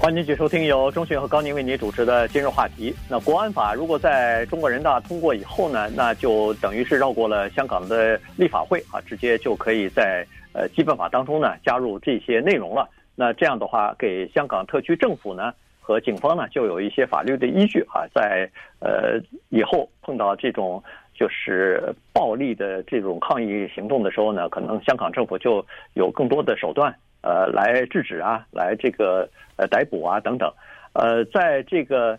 [0.00, 2.94] 欢迎继续收听由钟迅和高宁为您主持的今日话题。
[3.06, 12.88] 那国安法如果在中国人大通过以后呢，那就等于是绕过了香港的立法会啊，直接就可以在呃基本法当中呢加入这些内容了。
[13.14, 18.48] 那这样的话，给香港特区政府呢和警方呢就有一些法律的依据啊，在
[18.78, 19.20] 呃
[19.50, 20.82] 以后碰到这种
[21.14, 26.96] 就是暴力的这种抗议行动的时候呢，可能香港政府就有更多的手段。
[27.22, 30.50] 呃，来制止啊，来这个呃逮捕啊等等，
[30.94, 32.18] 呃，在这个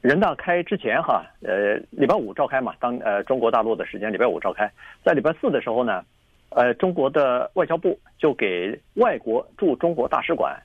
[0.00, 4.70] 人大开之前哈，呃，礼拜五召开嘛，当呃中国大陆的时间礼拜五召开，
[5.04, 6.02] 在礼拜四的时候呢，
[6.48, 10.58] 呃，中国的外交部就给外国驻中国大使馆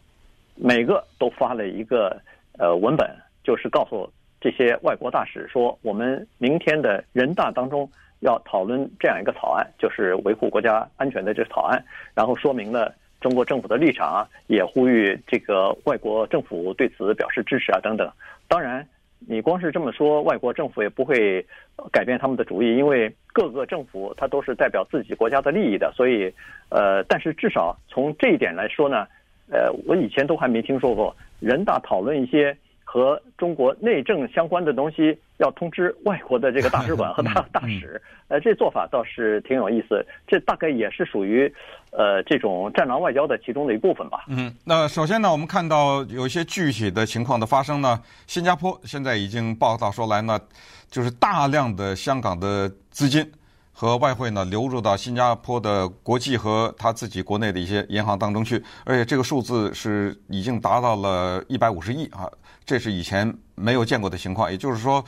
[0.56, 2.18] 每个都发了一个
[2.58, 7.90] 呃文本，就是告诉这些外国大使说，我们明天的人大当中
[8.22, 11.84] 要讨论这样一个草案，就是维护国家安全的这个草案，
[12.16, 12.96] 然后说明了。
[13.20, 18.10] 中国政府的立场啊，也呼吁这个外国政府对此表示支持啊，等等。
[18.48, 18.88] 当然，
[19.20, 21.46] 你光是这么说，外国政府也不会
[21.92, 25.92] 改变他们的主意，因为各个政府它都是代表自己国家的利益的。
[25.96, 26.34] 所以，
[26.70, 29.06] 呃，但是至少从这一点来说呢，
[29.52, 32.56] 呃，我以前都还没听说过人大讨论一些。
[32.92, 40.04] 和中国内政相关的东西要通知外国的这个大使馆和 大大使，呃，这做法倒是挺有意思。
[40.28, 41.54] 这大概也是属于，
[41.92, 44.26] 呃，这种战狼外交的其中的一部分吧。
[44.28, 50.40] 嗯，那首先呢，我们看到有一些具体的情况的发生呢，新加坡现在已经报道说来呢，
[50.90, 53.24] 就是大量的香港的资金
[53.80, 62.30] 和外汇呢流入到新加坡的国际和他自己国内的一些银行当中去，而且这个数字是已经达到了一百五十亿啊。
[62.66, 65.02] 这是以前没有见过的情况，也就是说，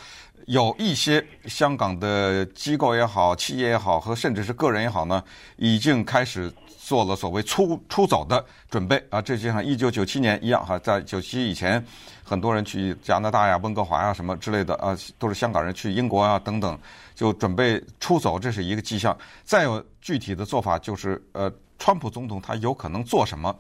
[0.46, 5.22] 有一些香港的机构也好、企业也好，和甚至是个人也好呢，
[5.58, 6.50] 已经开始
[6.92, 9.22] 做了所谓出出走的准备啊。
[9.22, 11.82] 这就像一九九七年一样哈，在九七以前，
[12.22, 16.78] 很多人去加拿大呀、温哥华呀什么之类的啊，都是香港人去英国啊等等，
[17.16, 19.18] 就准备出走，这是一个迹象。
[19.46, 23.56] 再有具体的做法就是，呃，川普总统他有可能做什么？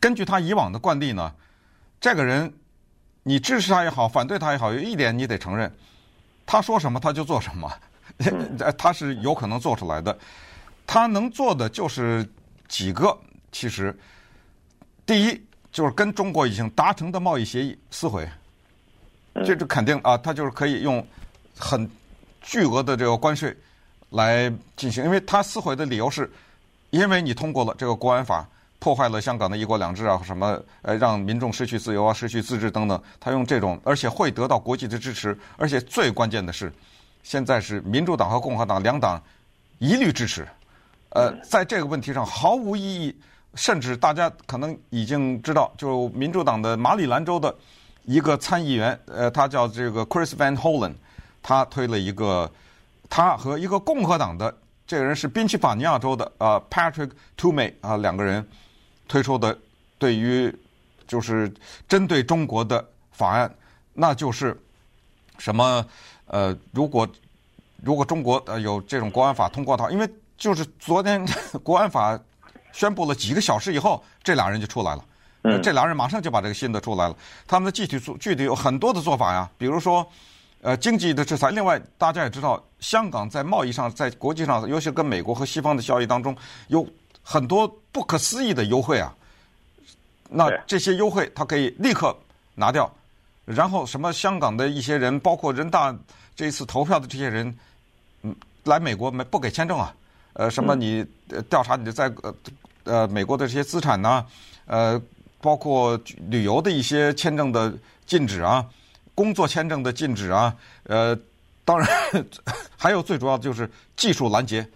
[0.00, 1.32] 根据他以往的惯例呢，
[2.00, 2.52] 这个人。
[3.24, 5.72] 你支持他也好，反对他也好，有一点你得承认，
[6.44, 7.72] 他说什么他就做什么，
[8.76, 10.18] 他是有可能做出来的。
[10.88, 12.28] 他能做的就是
[12.72, 13.14] 几个，
[13.52, 13.94] 其实，
[15.04, 18.26] 第一就是跟中国已经达成的贸易协议撕毁，
[19.34, 21.06] 这是肯定啊，他就是可以用
[21.58, 21.88] 很
[22.40, 23.54] 巨额的这个关税
[24.08, 26.32] 来进行，因为他撕毁的理由是，
[26.88, 28.48] 因为你通过了这个国安法。
[28.82, 33.00] 破坏了香港的一国两制啊，什么呃，让民众失去自由啊，失去自治等等。
[33.20, 36.72] 他用这种，而且会得到国际的支持，而且最关键的是，
[37.22, 39.22] 现在是民主党和共和党两党
[39.78, 40.44] 一律支持。
[41.14, 43.16] 呃，在这个问题上毫无意义，
[43.54, 47.54] 甚至大家可能已经知道，就民主党的马里兰州的
[48.04, 50.94] 一个参议员，呃，他叫这个 Chris Van Hollen，
[51.42, 52.50] 他推了一个，
[53.08, 54.54] 他和一个共和党的
[54.86, 58.46] 这个人是宾夕法尼亚州的，呃，Patrick Toomey 啊，两个人。
[59.08, 59.58] 推出的
[59.98, 60.50] 对于
[61.06, 61.52] 就是
[61.86, 63.52] 针对中国的法案，
[63.92, 64.58] 那就是
[65.36, 65.84] 什么
[66.28, 67.06] 呃，如果
[67.82, 70.08] 如果中国呃有这种国安法通过的话，因为
[70.42, 71.24] 就是昨天
[71.62, 72.18] 国安法
[72.72, 75.04] 宣布了几个小时以后，这俩人就出来了。
[75.42, 77.16] 嗯，这俩人马上就把这个新的出来了。
[77.46, 80.04] 他们的具体做具体有很多的做法呀，比如说
[80.60, 81.52] 呃经济的制裁。
[81.52, 86.36] 另外大家也知道，香港在贸易上，在国际上，尤其跟美国和西方的交易当中，
[86.66, 86.84] 有
[87.22, 89.14] 很多不可思议的优惠啊。
[90.28, 92.16] 那这些优惠他可以立刻
[92.56, 92.92] 拿掉，
[93.44, 95.96] 然后什么香港的一些人，包括人大
[96.34, 97.56] 这一次投票的这些人。
[98.22, 98.34] 嗯，
[98.64, 99.94] 来美国没不给签证啊？
[100.34, 101.04] 呃，什么你
[101.50, 102.34] 调查你的在呃
[102.84, 104.24] 呃美国的这些资产呢？
[104.66, 105.00] 呃，
[105.40, 107.72] 包括旅游的一些签证的
[108.06, 108.64] 禁止啊，
[109.14, 110.56] 工作签证的禁止啊。
[110.84, 111.16] 呃，
[111.64, 111.88] 当然
[112.78, 114.66] 还有最主要的就是技术拦截。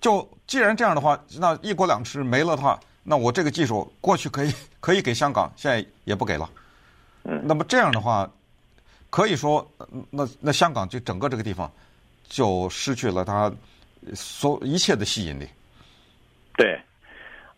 [0.00, 6.48] 就既然这样的话，那一国两制没了的话，那我这个技术过去可以 可以给香港，现在也不给了。
[7.24, 8.30] 嗯，那么这样的话，
[9.10, 9.68] 可以说
[10.10, 11.70] 那那香港就整个这个地方。
[12.28, 13.52] 就失去了它
[14.14, 15.46] 所一切的吸引力。
[16.56, 16.78] 对，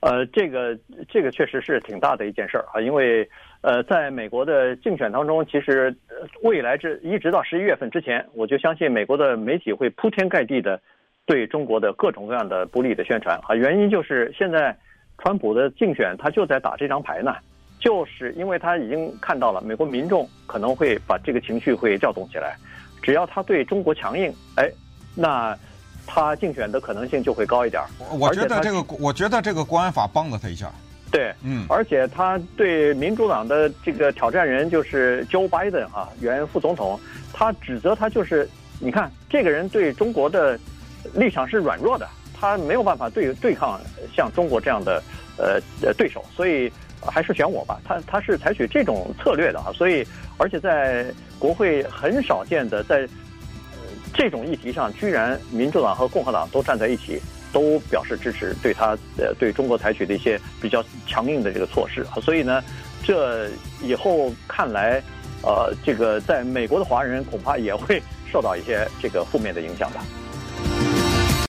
[0.00, 0.78] 呃，这个
[1.08, 3.28] 这个确实是挺大的一件事儿啊，因为
[3.62, 5.94] 呃，在美国的竞选当中，其实
[6.42, 10.80] 未来这一直到十一月份之前，我就相信美国的媒体会铺天盖地的
[11.26, 13.54] 对中国的各种各样的不利的宣传啊。
[13.54, 14.76] 原因就是现在
[15.18, 17.34] 川普的竞选他就在打这张牌呢，
[17.80, 22.56] 就是因为他已经看到了美国民众可能会把这个情绪会调动起来。
[23.02, 24.70] 只要他对中国强硬，哎，
[25.16, 25.56] 那
[26.06, 27.82] 他竞选的可能性就会高一点。
[28.18, 30.70] 我觉得这个，我觉得这个国安法帮了他一下。
[31.10, 36.98] 对，嗯，而且他对民主党的这个挑战人就是 Joe Biden 啊，原副总统，
[37.32, 38.48] 他指责他就是，
[38.80, 40.58] 你看这个人对中国的
[41.12, 43.80] 立场是软弱的，他没有办法对对抗
[44.14, 45.02] 像中国这样的
[45.36, 46.72] 呃呃对手，所以。
[47.06, 50.02] 还是选我吧，他他是采取这种策略的啊，所以
[50.38, 51.04] 而且在
[51.38, 53.06] 国会很少见的在
[54.14, 57.20] 这种议题上，居然民主党和共和党都站在一起，
[57.52, 62.62] 都表示支持对他呃对中国采取的一些比较强硬的这个措施啊，所以呢，
[63.02, 63.50] 这
[63.82, 65.02] 以后看来，
[65.42, 68.00] 呃，这个在美国的华人恐怕也会
[68.32, 70.04] 受到一些这个负面的影响吧。